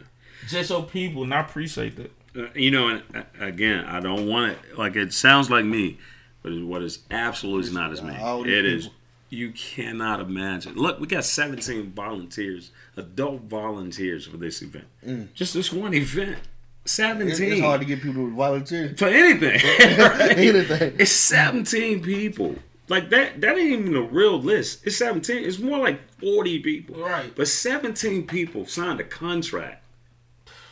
[0.49, 2.13] just your people, and I appreciate that.
[2.35, 4.79] Uh, you know, and uh, again, I don't want it.
[4.79, 5.99] Like it sounds like me,
[6.43, 8.17] but what is absolutely is not as me.
[8.17, 8.89] all these It is.
[9.33, 9.39] People.
[9.39, 10.75] You cannot imagine.
[10.75, 14.87] Look, we got 17 volunteers, adult volunteers for this event.
[15.05, 15.33] Mm.
[15.35, 16.39] Just this one event.
[16.85, 18.95] 17 It's, it's hard to get people to volunteer.
[18.97, 19.61] for anything.
[19.99, 20.37] right?
[20.37, 20.97] Anything.
[20.99, 22.57] It's 17 people.
[22.89, 23.41] Like that.
[23.41, 24.87] That ain't even a real list.
[24.87, 25.45] It's 17.
[25.45, 26.97] It's more like 40 people.
[26.97, 27.33] Right.
[27.35, 29.83] But 17 people signed a contract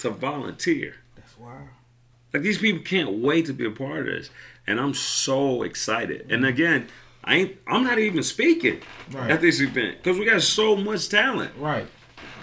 [0.00, 0.96] to volunteer.
[1.14, 1.68] That's wild.
[2.32, 4.30] Like these people can't wait to be a part of this,
[4.66, 6.30] and I'm so excited.
[6.30, 6.88] And again,
[7.24, 7.56] I ain't.
[7.66, 8.80] I'm not even speaking
[9.12, 9.30] Right.
[9.30, 11.52] at this event because we got so much talent.
[11.58, 11.86] Right.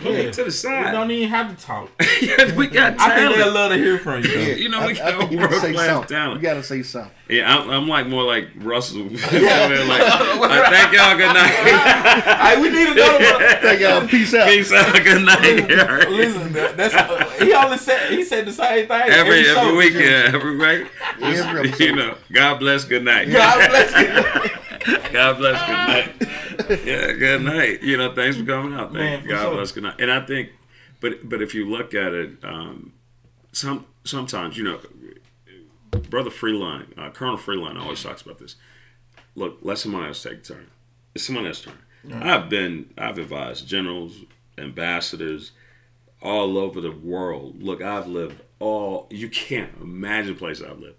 [0.04, 0.86] Put it to the side.
[0.86, 1.90] We don't even have to talk.
[2.22, 3.02] Yeah, we got talent.
[3.02, 3.54] I think they'll talent.
[3.56, 4.30] love to hear from you.
[4.32, 6.16] Yeah, You know, we I, got I think you need to say world-class something.
[6.18, 6.42] talent.
[6.42, 7.12] You gotta say something.
[7.30, 9.00] Yeah, I'm, I'm like more like Russell.
[9.08, 9.88] You know what I mean?
[9.88, 10.02] like,
[10.50, 11.18] like, thank y'all.
[11.18, 11.52] Good night.
[11.52, 14.08] hey, we need to go to Thank y'all.
[14.08, 14.48] Peace out.
[14.50, 14.94] Peace out.
[15.04, 16.10] Good night.
[16.10, 19.60] Listen, that, that's uh, he only said he said the same thing Every show.
[19.60, 20.92] every weekend, every week.
[21.20, 21.84] Just, Every episode.
[21.84, 22.84] you know, God bless.
[22.84, 23.32] Good night.
[23.32, 23.92] God bless
[24.52, 24.52] you.
[25.12, 25.62] God bless.
[25.68, 26.14] Good night.
[26.86, 27.82] Yeah, good night.
[27.84, 28.92] You know, thanks for coming out.
[28.92, 29.54] Thank for God sure.
[29.56, 29.72] bless.
[29.72, 29.96] Good night.
[30.00, 30.50] And I think,
[31.00, 32.92] but but if you look at it, um,
[33.52, 34.80] some sometimes you know,
[36.10, 38.56] brother Freelon, uh, Colonel Freelon always talks about this.
[39.36, 40.68] Look, let somebody else take a turn.
[41.14, 42.22] It's someone else's turn.
[42.24, 44.24] I've been, I've advised generals,
[44.58, 45.52] ambassadors,
[46.22, 47.62] all over the world.
[47.62, 49.08] Look, I've lived all.
[49.10, 50.98] You can't imagine the place I've lived.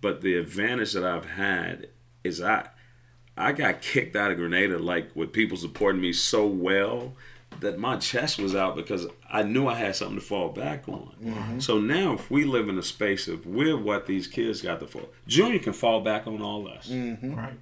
[0.00, 1.88] But the advantage that I've had
[2.24, 2.68] is I
[3.40, 7.14] I got kicked out of Grenada like with people supporting me so well
[7.60, 11.14] that my chest was out because I knew I had something to fall back on.
[11.22, 11.58] Mm-hmm.
[11.60, 14.86] So now, if we live in a space of we're what these kids got to
[14.86, 16.88] fall, Junior can fall back on all us.
[16.88, 17.34] Mm-hmm.
[17.34, 17.58] Right.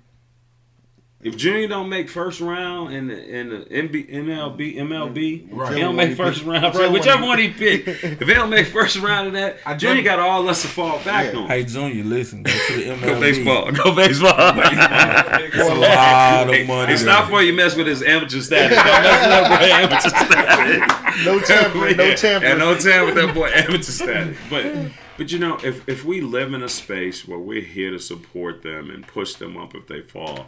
[1.21, 5.75] If Junior don't make first round in the, in the MB, MLB, MLB, Right.
[5.75, 6.73] he don't make first round.
[6.73, 9.75] Whichever Whichever one one he pick, if he don't make first round of that, I
[9.75, 11.41] Junior got all us to fall back Yeah.
[11.41, 11.49] on.
[11.49, 13.01] Hey Junior, listen, go to the MLB.
[13.05, 13.73] Go baseball.
[13.73, 14.33] Go baseball.
[15.51, 16.93] It's a lot of money.
[16.93, 17.27] Hey, stop there.
[17.27, 18.77] before you mess with his amateur status.
[18.77, 21.25] Don't mess with that boy amateur status.
[21.27, 22.51] No tampering, no tampering.
[22.53, 24.37] And no tampering with that boy amateur status.
[24.49, 27.99] But but you know, if if we live in a space where we're here to
[27.99, 30.47] support them and push them up if they fall,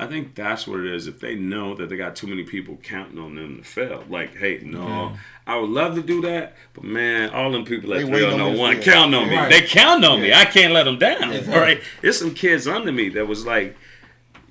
[0.00, 1.06] I think that's what it is.
[1.06, 4.34] If they know that they got too many people counting on them to fail, like,
[4.34, 5.14] hey, no,
[5.46, 8.54] I would love to do that, but man, all them people They at waiting on
[8.54, 9.36] 301 me oh count on me.
[9.36, 9.50] Right.
[9.50, 10.32] They count on me.
[10.32, 11.24] I can't let them down.
[11.24, 11.54] Exactly.
[11.54, 13.76] All right, there's some kids under me that was like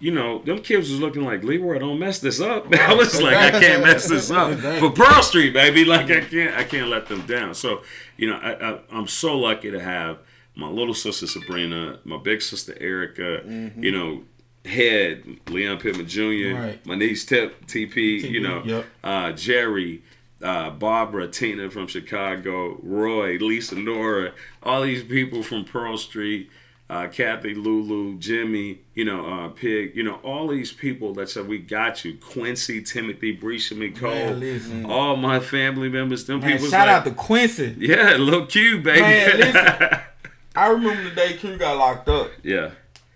[0.02, 2.74] you know, them kids was looking like Leroy, don't mess this up.
[2.80, 5.84] I was like, I can't mess this up for Pearl Street, baby.
[5.84, 7.54] Like I can't, I can't let them down.
[7.54, 7.82] So,
[8.16, 10.20] you know, I, I, I'm so lucky to have
[10.56, 13.84] my little sister Sabrina, my big sister Erica, mm-hmm.
[13.84, 14.24] you know,
[14.66, 16.86] head Leon Pittman Jr., Right.
[16.86, 18.86] my niece Tip TP, you know, yep.
[19.04, 20.02] uh, Jerry.
[20.42, 24.32] Uh, Barbara, Tina from Chicago, Roy, Lisa, Nora,
[24.64, 26.50] all these people from Pearl Street,
[26.90, 31.46] uh, Kathy, Lulu, Jimmy, you know, uh, Pig, you know, all these people that said,
[31.46, 32.18] we got you.
[32.18, 36.70] Quincy, Timothy, Brescia, Nicole, Man, all my family members, them Man, people.
[36.70, 37.76] shout like, out to Quincy.
[37.78, 39.02] Yeah, little Q, baby.
[39.02, 40.00] Man, listen.
[40.56, 42.32] I remember the day Q got locked up.
[42.44, 42.72] yeah,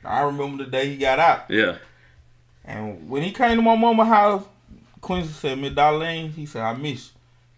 [0.05, 1.45] I remember the day he got out.
[1.49, 1.77] yeah,
[2.65, 4.45] And when he came to my mama house,
[5.01, 7.09] Quincy said, Miss Darlene, he said, I miss you.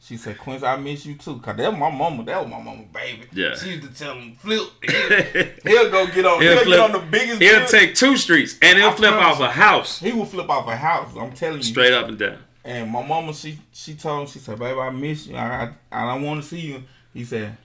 [0.02, 1.40] She said, Quincy, I miss you too.
[1.40, 2.24] Cause that was my mama.
[2.26, 3.24] That was my mama, baby.
[3.34, 3.56] Yeah.
[3.56, 4.62] She used to tell him, flip.
[4.84, 5.44] He'll,
[5.84, 6.42] he'll go get on.
[6.42, 6.68] He'll He'll, flip.
[6.68, 7.42] get on the biggest.
[7.42, 7.68] He'll bill.
[7.68, 10.76] take two streets and he'll I flip off a house He will flip off a
[10.76, 11.10] house.
[11.20, 11.64] I'm telling you.
[11.64, 12.38] straight up and down.
[12.64, 15.36] And my mama, she she told him, she said, "Baby, I miss you.
[15.36, 16.84] I I, I don't want to see you."
[17.14, 17.58] He said,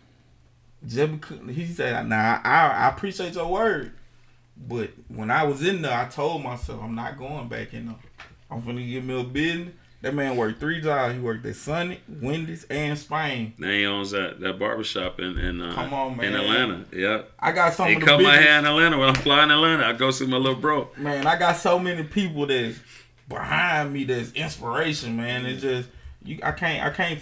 [0.86, 3.92] "Just because," he said, "Nah, I I appreciate your word,
[4.68, 7.96] but when I was in there, I told myself I'm not going back in there.
[8.50, 11.12] I'm gonna give me a business." That man worked three jobs.
[11.12, 13.52] He worked at Sunny, Wendy's, and Spain.
[13.58, 16.34] Now he owns that, that barbershop in in, uh, Come on, in.
[16.34, 16.86] Atlanta.
[16.90, 17.22] Yeah.
[17.38, 18.96] I got some He cut my hair in Atlanta.
[18.96, 20.88] When I'm flying Atlanta, I go see my little bro.
[20.96, 22.78] man, I got so many people that's
[23.28, 25.44] behind me that's inspiration, man.
[25.44, 25.90] It's just
[26.24, 27.20] you I can't I can't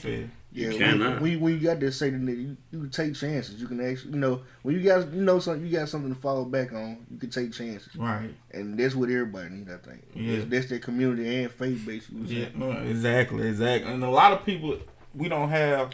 [0.52, 0.72] feel.
[0.72, 1.20] Yeah, cannot.
[1.20, 3.60] when, when you got to say that you, you can take chances.
[3.60, 6.20] You can actually, you know, when you guys, you know, something, you got something to
[6.20, 7.04] fall back on.
[7.10, 8.30] You can take chances, Right.
[8.50, 9.68] and that's what everybody need.
[9.70, 10.02] I think.
[10.14, 10.36] Yeah.
[10.36, 12.06] That's, that's their community and faith base.
[12.10, 12.58] Yeah, saying.
[12.58, 13.92] no, exactly, exactly.
[13.92, 14.78] And a lot of people,
[15.14, 15.92] we don't have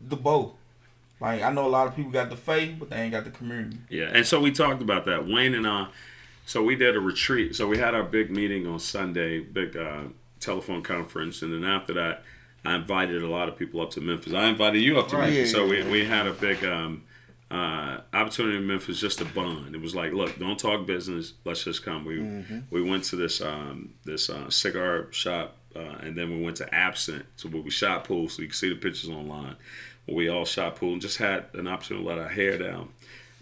[0.00, 0.52] the both.
[1.20, 3.30] Like I know a lot of people got the faith, but they ain't got the
[3.30, 3.78] community.
[3.88, 5.26] Yeah, and so we talked about that.
[5.26, 5.86] Wayne and I,
[6.44, 7.54] so we did a retreat.
[7.56, 10.02] So we had our big meeting on Sunday, big uh,
[10.40, 12.24] telephone conference, and then after that,
[12.64, 14.32] I invited a lot of people up to Memphis.
[14.32, 15.32] I invited you up to Right.
[15.32, 15.52] Memphis.
[15.52, 17.02] Yeah, so yeah, we, we had a big um,
[17.50, 19.74] uh, opportunity in Memphis just to bond.
[19.74, 21.34] It was like, look, don't talk business.
[21.44, 22.04] Let's just come.
[22.04, 22.20] We
[22.70, 26.74] we went to this um, this uh, cigar shop, uh, and then we went to
[26.74, 28.28] Absent, so where we shot pool.
[28.28, 29.56] So you can see the pictures online.
[30.06, 32.90] We all shot pool and just had an opportunity to let our hair down.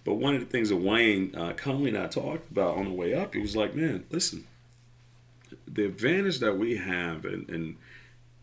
[0.05, 2.93] But one of the things that Wayne uh, Conley and I talked about on the
[2.93, 4.47] way up, he was like, "Man, listen,
[5.66, 7.77] the advantage that we have, and and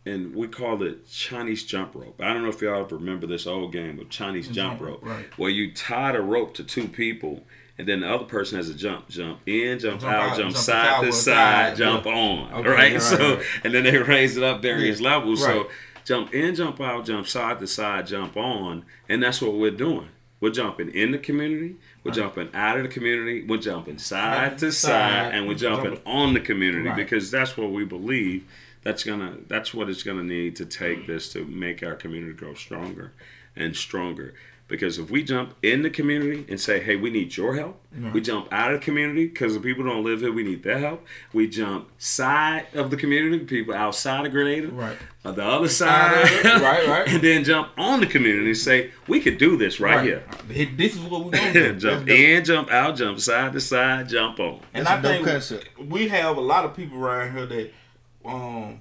[0.06, 2.20] and we call it Chinese jump rope.
[2.20, 5.26] I don't know if y'all remember this old game of Chinese jump Jump rope, right.
[5.38, 7.44] where you tie the rope to two people,
[7.78, 10.52] and then the other person has a jump, jump in, jump, Jump out, out, jump
[10.52, 12.12] jump side to side, side, jump yeah.
[12.14, 12.92] on, Okay, right?
[12.92, 13.44] right, so, right.
[13.64, 15.42] and then they raise it up various levels.
[15.42, 15.68] So,
[16.04, 20.08] jump in, jump out, jump side to side, jump on, and that's what we're doing.
[20.40, 21.76] We're jumping in the community.
[22.02, 23.42] We're jumping out of the community.
[23.46, 24.90] We're jumping side to side,
[25.26, 26.96] Side, and we're jumping jump- on the community Right.
[26.96, 28.44] because that's what we believe.
[28.82, 29.36] That's gonna.
[29.48, 33.12] That's what it's gonna need to take this to make our community grow stronger
[33.56, 34.34] and stronger.
[34.68, 37.82] Because if we jump in the community and say, "Hey, we need your help,"
[38.14, 40.30] we jump out of the community because the people don't live here.
[40.30, 41.04] We need their help.
[41.32, 44.96] We jump side of the community, people outside of Grenada, Right.
[45.24, 47.08] on the other Side side, of it, right, right.
[47.12, 50.66] and then jump on the community and say, "We could do this right, here." Hey,
[50.66, 51.74] This is what we're gonna do.
[51.80, 54.60] jump in, jump out, jump side to side, jump on.
[54.72, 55.68] And That's I a dope think concept.
[55.80, 57.72] we have a lot of people around here that
[58.24, 58.80] um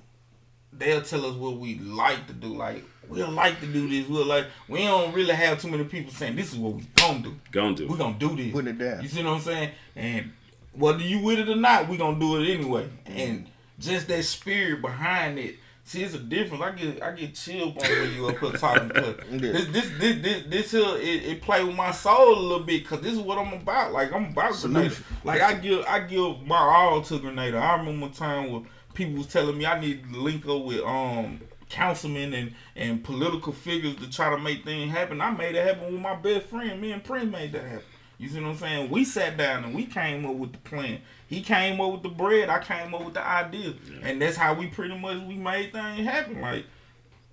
[0.74, 2.48] they'll tell us what we like to do.
[2.48, 4.08] Like we'll like to do this.
[4.08, 7.20] We'll like we don't really have too many people saying this is what we gonna
[7.20, 7.36] do.
[7.52, 7.88] Gonna do.
[7.88, 8.52] We gonna do this.
[8.52, 9.02] Putting it down.
[9.02, 9.72] You see what I'm saying?
[9.96, 10.32] And
[10.74, 12.88] whether you with it or not, we gonna do it anyway.
[13.06, 13.48] And
[13.80, 15.56] just that spirit behind it.
[15.84, 16.62] See, it's a difference.
[16.62, 18.90] I get I get chill on when you up here talking.
[18.90, 22.64] Cause this this this this this here it, it play with my soul a little
[22.64, 22.86] bit.
[22.86, 23.92] Cause this is what I'm about.
[23.92, 24.96] Like I'm about Grenada.
[25.24, 27.58] Like I give I give my all to Grenada.
[27.58, 28.62] I remember a time where
[29.00, 31.40] people was telling me I need to link up with um
[31.70, 35.22] councilmen and and political figures to try to make things happen.
[35.22, 36.80] I made it happen with my best friend.
[36.80, 37.86] Me and Prince made that happen.
[38.18, 38.92] You see what I'm saying?
[38.92, 41.00] We sat down and we came up with the plan.
[41.28, 42.50] He came up with the bread.
[42.50, 44.00] I came up with the idea, yeah.
[44.04, 46.42] and that's how we pretty much we made things happen.
[46.42, 46.66] Like,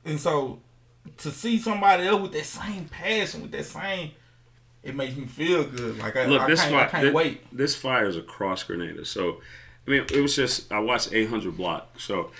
[0.04, 0.60] and so
[1.18, 4.12] to see somebody else with that same passion, with that same,
[4.84, 5.98] it makes me feel good.
[5.98, 7.56] Like I, Look, I this can't, fire, I can't this, wait.
[7.56, 9.04] This fire is a cross grenade.
[9.08, 9.40] So,
[9.86, 11.98] I mean, it was just I watched 800 Block.
[12.00, 12.30] So,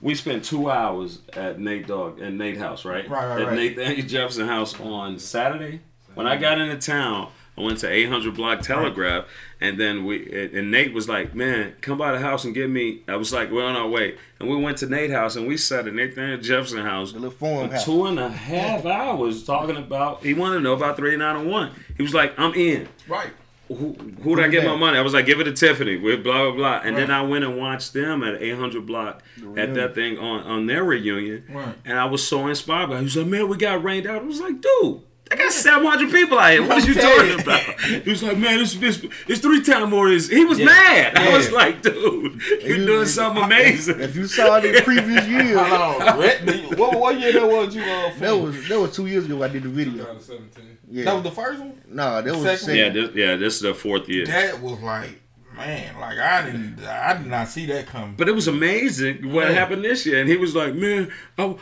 [0.00, 3.08] we spent two hours at Nate Dogg and Nate House, right?
[3.08, 3.56] Right, right, At right.
[3.56, 5.80] Nathan Jefferson House on Saturday.
[6.14, 9.24] When I got into town, I went to 800 Block Telegraph,
[9.60, 13.00] and then we and Nate was like, "Man, come by the house and get me."
[13.08, 15.56] I was like, "We're on our way," and we went to Nate House and we
[15.56, 17.84] sat at Nathan Jefferson House The little for house.
[17.84, 20.22] two and a half hours talking about.
[20.22, 21.70] He wanted to know about 391.
[21.96, 23.30] He was like, "I'm in." Right.
[23.68, 23.92] Who
[24.22, 24.98] who'd I get my money?
[24.98, 27.44] I was like, give it to Tiffany with blah blah blah, and then I went
[27.44, 29.22] and watched them at 800 Block
[29.56, 31.74] at that thing on on their reunion, Right.
[31.84, 32.88] and I was so inspired.
[32.88, 32.98] by it.
[32.98, 34.22] He was like, man, we got rained out.
[34.22, 35.02] I was like, dude.
[35.30, 36.66] I got 700 people out here.
[36.66, 37.80] What are you talking about?
[37.80, 40.08] He was like, man, it's, it's, it's three times more.
[40.08, 40.28] This.
[40.28, 40.66] He was Yeah.
[40.66, 41.16] mad.
[41.18, 44.00] I was like, dude, you're You- doing something amazing.
[44.00, 46.18] If you saw the previous year, Hold on.
[46.18, 49.42] Red- what, what year that was you uh, that was that was two years ago.
[49.42, 50.04] I did the video.
[50.04, 50.78] 2017.
[50.90, 51.82] Yeah, That was the first one?
[51.88, 52.52] nah, that was Second.
[52.52, 52.76] the second.
[52.76, 54.24] Yeah, this, yeah, this is the fourth year.
[54.24, 55.20] That was like,
[55.54, 58.14] man, like I didn't, I did not see that coming.
[58.16, 59.52] But it was amazing what Yeah.
[59.52, 60.20] happened this year.
[60.20, 61.56] And he was like, man, I,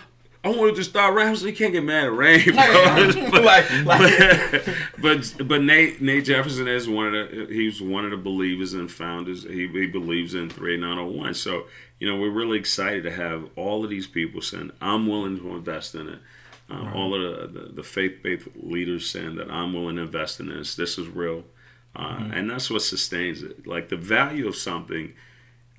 [0.47, 1.35] I wanted to start rapping.
[1.35, 3.41] So you can't get mad at Rain, bro.
[3.41, 4.65] like, like,
[4.97, 8.91] but but Nate Nate Jefferson is one of the he's one of the believers and
[8.91, 9.43] founders.
[9.43, 11.35] He, he believes in three nine zero one.
[11.35, 11.65] So
[11.99, 15.51] you know we're really excited to have all of these people saying I'm willing to
[15.57, 16.21] invest in it.
[16.69, 20.41] Um, All of the, the, the faith based leaders saying that I'm willing to invest
[20.41, 20.75] in this.
[20.75, 21.45] This is real,
[21.95, 23.67] uh, and that's what sustains it.
[23.67, 25.13] Like the value of something.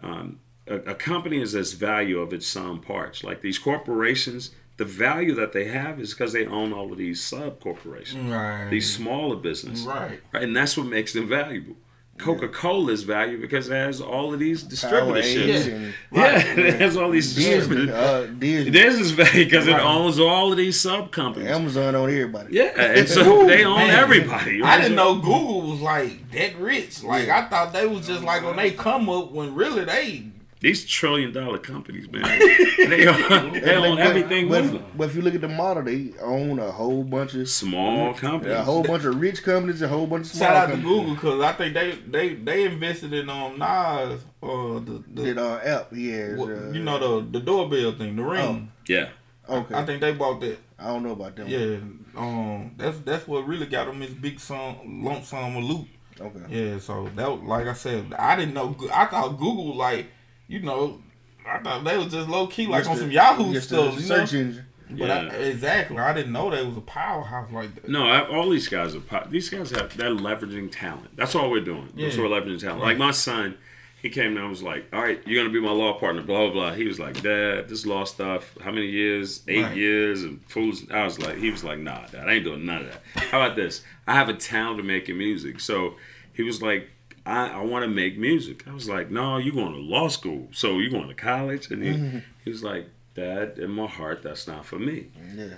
[0.04, 0.40] Um,
[0.70, 3.24] a, a company is as value of its sum parts.
[3.24, 7.22] Like these corporations, the value that they have is because they own all of these
[7.24, 9.86] sub corporations right, these smaller businesses.
[9.86, 10.20] right.
[10.34, 11.76] Right, And that's what makes them valuable.
[12.20, 15.68] Coca Cola is valuable because it has all of these distributorships.
[15.68, 15.74] Yeah.
[15.76, 16.38] and Yeah,
[16.68, 17.56] it has all these Disney.
[17.58, 17.96] distributors.
[17.96, 18.72] Uh, Disney.
[18.72, 19.76] This is value because Right.
[19.80, 21.48] it owns all of these sub companies.
[21.50, 22.56] Amazon on everybody.
[22.56, 23.92] Yeah, and so they own Man.
[23.92, 24.64] everybody.
[24.64, 27.04] I didn't know Google was like that rich.
[27.04, 30.26] Like I thought they was just like when they come up when really they
[30.60, 32.24] These trillion dollar companies, man.
[32.78, 34.86] they own, they own everything But, with them.
[34.98, 38.56] but if you look at the model, they own a whole bunch of Small companies.
[38.58, 40.82] a whole bunch of rich companies, a whole bunch of small shout out to.
[40.82, 45.38] Google because I think they they they invested in um Nas or the, the Did
[45.38, 45.90] uh, app?
[45.94, 48.72] Yeah, what- uh, you know the the doorbell thing, the ring.
[48.88, 49.10] Yeah.
[49.48, 50.58] Okay, I think they bought that.
[50.80, 51.48] I don't know about them.
[51.48, 51.78] Yeah,
[52.20, 55.88] um, that's that's what really got them his big sum lump sum of loot.
[56.20, 56.40] Okay.
[56.50, 58.76] Yeah, so that was- like I said, I didn't know.
[58.92, 60.08] I thought Google like
[60.48, 61.02] you know,
[61.48, 64.00] I thought they was just low key like Just on the- some Yahoo just stuff.
[64.02, 64.16] You know?
[64.16, 64.64] engine.
[64.90, 67.90] But I, exactly, I didn't know they was a powerhouse like that.
[67.90, 71.10] No, I, all these guys are po- these guys have they're leveraging talent.
[71.18, 71.90] That's all we're doing.
[71.98, 72.24] That's Yeah.
[72.24, 72.82] what we're leveraging talent.
[72.84, 73.58] Like my son,
[74.02, 76.46] he came down and was like, "All right, you're gonna be my law partner." Blah
[76.46, 76.74] blah blah.
[76.74, 78.56] He was like, "Dad, this law stuff.
[78.64, 79.42] How many years?
[79.50, 79.76] Eight Right.
[79.76, 80.90] years." And fools.
[80.90, 83.42] I was like, he was like, "Nah, Dad, I ain't doing none of that." How
[83.42, 83.84] about this?
[84.08, 85.60] I have a talent to making music.
[85.60, 85.96] So
[86.32, 86.90] he was like.
[87.28, 88.66] I, I want to make music.
[88.68, 90.48] I was like, no, you're going to law school.
[90.54, 91.70] So you're going to college?
[91.70, 95.08] And he, he was like, Dad, in my heart, that's not for me.
[95.36, 95.56] Yeah.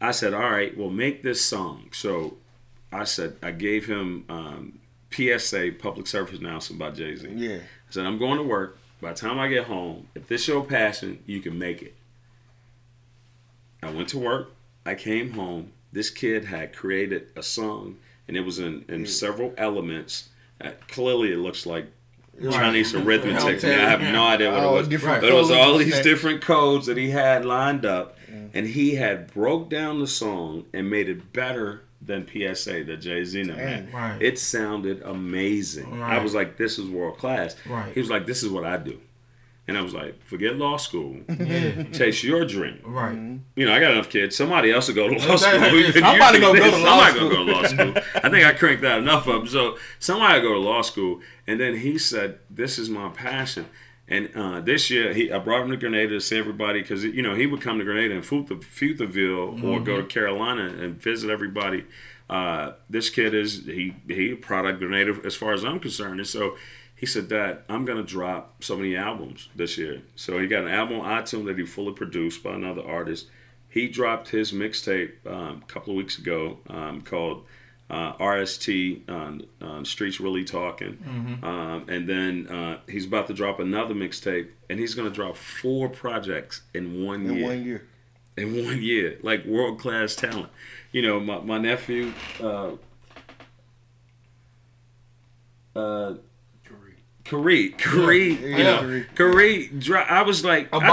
[0.00, 1.90] I said, all right, well, make this song.
[1.92, 2.36] So
[2.92, 4.80] I said, I gave him um,
[5.12, 7.28] PSA, Public Service Announcement by Jay Z.
[7.32, 7.56] Yeah.
[7.58, 8.78] I said, I'm going to work.
[9.00, 11.94] By the time I get home, if this your passion, you can make it.
[13.82, 14.52] I went to work.
[14.84, 15.72] I came home.
[15.92, 20.30] This kid had created a song, and it was in, in several elements.
[20.88, 21.86] Clearly, it looks like
[22.50, 23.74] Chinese arithmetic to me.
[23.74, 25.02] I have no idea what Oh, it was.
[25.02, 28.16] But it was all these different codes that he had lined up,
[28.52, 33.24] and he had broke down the song and made it better than PSA the Jay
[33.24, 33.92] Z had.
[33.92, 34.20] Right.
[34.20, 36.02] It sounded amazing.
[36.02, 37.92] I was like, "This is world class." Right.
[37.94, 39.00] He was like, "This is what I do,"
[39.66, 43.16] and I was like, "Forget law school, Yeah, chase your dream." right.
[43.56, 44.36] You know, I got enough kids.
[44.36, 45.58] Somebody else will go to law school.
[45.60, 48.02] that- You could- somebody you gonna go to law somebody gonna go to law school.
[48.22, 49.46] I think I cranked out enough of them.
[49.48, 51.20] So somebody go to law school.
[51.46, 53.66] And then he said, "This is my passion."
[54.06, 57.22] And uh, this year, he I brought him to Grenada to see everybody because you
[57.22, 61.30] know he would come to Grenada and Futha- Futhaville or go to Carolina and visit
[61.30, 61.84] everybody.
[62.28, 66.20] Uh, this kid is he he a product of Grenada as far as I'm concerned,
[66.20, 66.56] and so
[67.04, 70.00] he said, Dad, I'm gonna drop so many albums this year.
[70.16, 73.26] So he got an album on iTunes that he fully produced by another artist.
[73.68, 77.44] He dropped his mixtape um, a couple of weeks ago um, called
[77.90, 80.96] uh, RST uh, uh, Streets Really Talking.
[80.96, 81.44] Mm-hmm.
[81.44, 85.36] Um, and then uh, he's about to drop another mixtape, and he's going to drop
[85.36, 87.32] four projects in one year.
[87.32, 87.46] In year.
[87.46, 87.86] one year.
[88.38, 89.18] In one year.
[89.22, 90.48] Like world class talent.
[90.90, 92.14] You know, my, my nephew.
[97.24, 98.64] Kareem, Kareem, Yeah, you yeah.
[98.80, 99.80] know, Kareem.
[99.80, 100.90] dri- I was like, I, thought-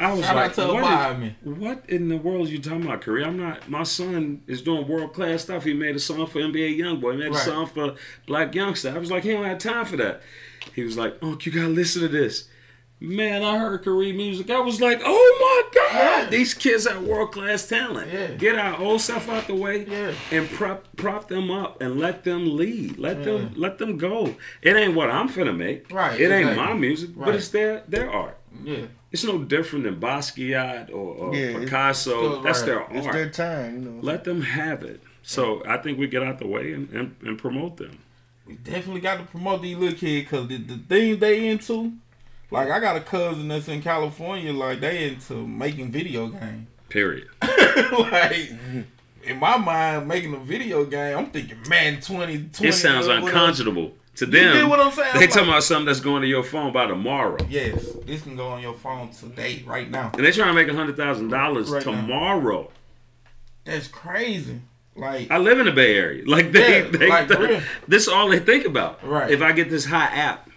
[0.00, 1.34] I was Shout like, what, is- me.
[1.42, 3.26] what in the world you talking about, Kareem?
[3.26, 3.68] I'm not.
[3.68, 5.64] My son is doing world class stuff.
[5.64, 7.12] He made a song for NBA YoungBoy.
[7.14, 7.34] He made Right.
[7.40, 7.94] a song for
[8.26, 8.94] Black Youngsta.
[8.94, 10.22] I was like, he don't have time for that.
[10.76, 12.48] He was like, oh, you gotta listen to this.
[13.04, 14.50] Man, I heard Kareem music.
[14.50, 15.38] I was like, oh
[15.72, 15.94] my God,
[16.24, 16.30] Yeah.
[16.30, 18.10] these kids have world class talent.
[18.12, 18.28] Yeah.
[18.32, 20.12] Get our old stuff out the way Yeah.
[20.30, 22.98] and prop prop them up and let them lead.
[22.98, 24.34] Let them let them go.
[24.62, 25.90] It ain't what I'm finna make.
[25.92, 28.38] Right, It ain't my music, but it's their their art.
[28.64, 28.86] Yeah.
[29.12, 32.10] It's no different than Basquiat or, or Yeah, Picasso.
[32.10, 32.66] still That's right.
[32.66, 33.14] their It's art.
[33.14, 34.00] their time, you know.
[34.00, 35.00] Let them have it.
[35.22, 37.98] So I think we get out the way and, and, and promote them.
[38.46, 41.92] We definitely got to promote these little kids because the, the things they into,
[42.54, 46.68] like I got a cousin that's in California, like they into making video games.
[46.88, 47.26] Period.
[47.42, 48.50] like
[49.24, 53.92] in my mind, making a video game, I'm thinking, man, 20, 20 It sounds unconscionable
[54.16, 54.56] to You them.
[54.56, 55.14] get what I'm saying?
[55.18, 57.38] They I'm talking about something that's going to your phone by tomorrow.
[57.48, 60.12] Yes, this can go on your phone today, right now.
[60.14, 61.92] And they trying to make hundred thousand dollars Right now.
[61.92, 62.70] tomorrow.
[63.64, 64.60] That's crazy.
[64.94, 66.22] Like, I live in the Bay Area.
[66.28, 69.04] Like they, Yeah, they, like, for this is all they think about.
[69.04, 69.30] Right.
[69.30, 70.48] If I get this high app,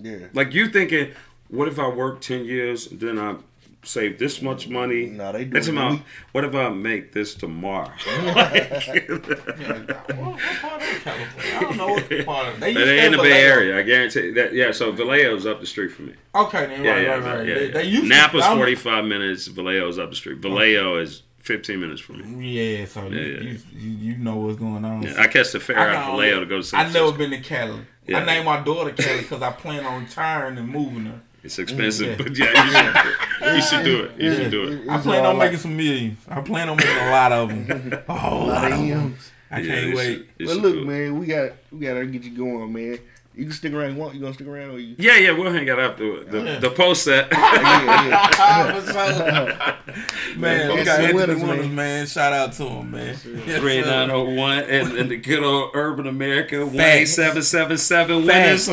[0.00, 0.26] Yeah.
[0.32, 1.12] like you thinking,
[1.48, 3.36] what if I work ten years and then I
[3.84, 5.06] save this much money?
[5.06, 5.90] Nah, they That's doing about.
[5.92, 7.90] week- What if I make this tomorrow?
[8.06, 9.28] yeah, what,
[10.16, 11.56] what part of California?
[11.56, 12.60] I don't know what part of.
[12.60, 14.52] They, used They to in the have Bay Area, I guarantee that.
[14.52, 16.14] Yeah, so Vallejo's up the street from me.
[16.34, 17.46] Okay, then Yeah, right, yeah, right, right.
[17.48, 17.54] yeah.
[17.54, 17.72] They, yeah.
[17.72, 19.46] they used to- Napa's I'm- forty-five minutes.
[19.46, 20.38] Vallejo's up the street.
[20.38, 22.50] Vallejo is fifteen minutes from me.
[22.78, 23.40] Yeah, so you, Yeah, yeah.
[23.40, 25.02] You, you you know what's going on.
[25.02, 27.12] Yeah, I catch the ferry out got- of Vallejo to go to San I never
[27.12, 27.80] been to Cali.
[28.06, 28.18] Yeah.
[28.20, 31.20] I named my daughter Cali because I plan on retiring and moving her.
[31.48, 32.16] It's expensive, Yeah.
[32.18, 34.20] but yeah, you should, you should do it.
[34.20, 34.72] You should do it.
[34.80, 36.18] It- I plan on making some millions.
[36.28, 38.02] I plan on making a lot of them.
[38.08, 39.16] A whole lot lot of oh, of them.
[39.50, 40.26] I can't you wait.
[40.38, 42.98] should- But look, man, we got we gotta get you going, man.
[43.38, 43.94] You can stick around.
[43.94, 44.14] You want?
[44.16, 44.70] You gonna stick around?
[44.72, 44.96] Or you?
[44.98, 46.58] Yeah, yeah, we'll hang out after the, Yeah.
[46.58, 47.28] the post set.
[47.30, 48.80] yeah, yeah.
[48.80, 50.36] For sure.
[50.36, 51.74] man, we got the Anthony Winters, Winners, man.
[51.76, 52.06] man.
[52.08, 53.06] Shout out to him, man.
[53.06, 53.86] Yes, Three sir.
[53.86, 57.14] nine zero one and, and the good old Urban America one eight Facts.
[57.14, 58.66] seven seven seven winners.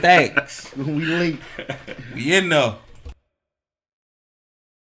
[0.00, 0.74] Thanks.
[0.76, 1.40] we link.
[2.14, 2.76] We in there.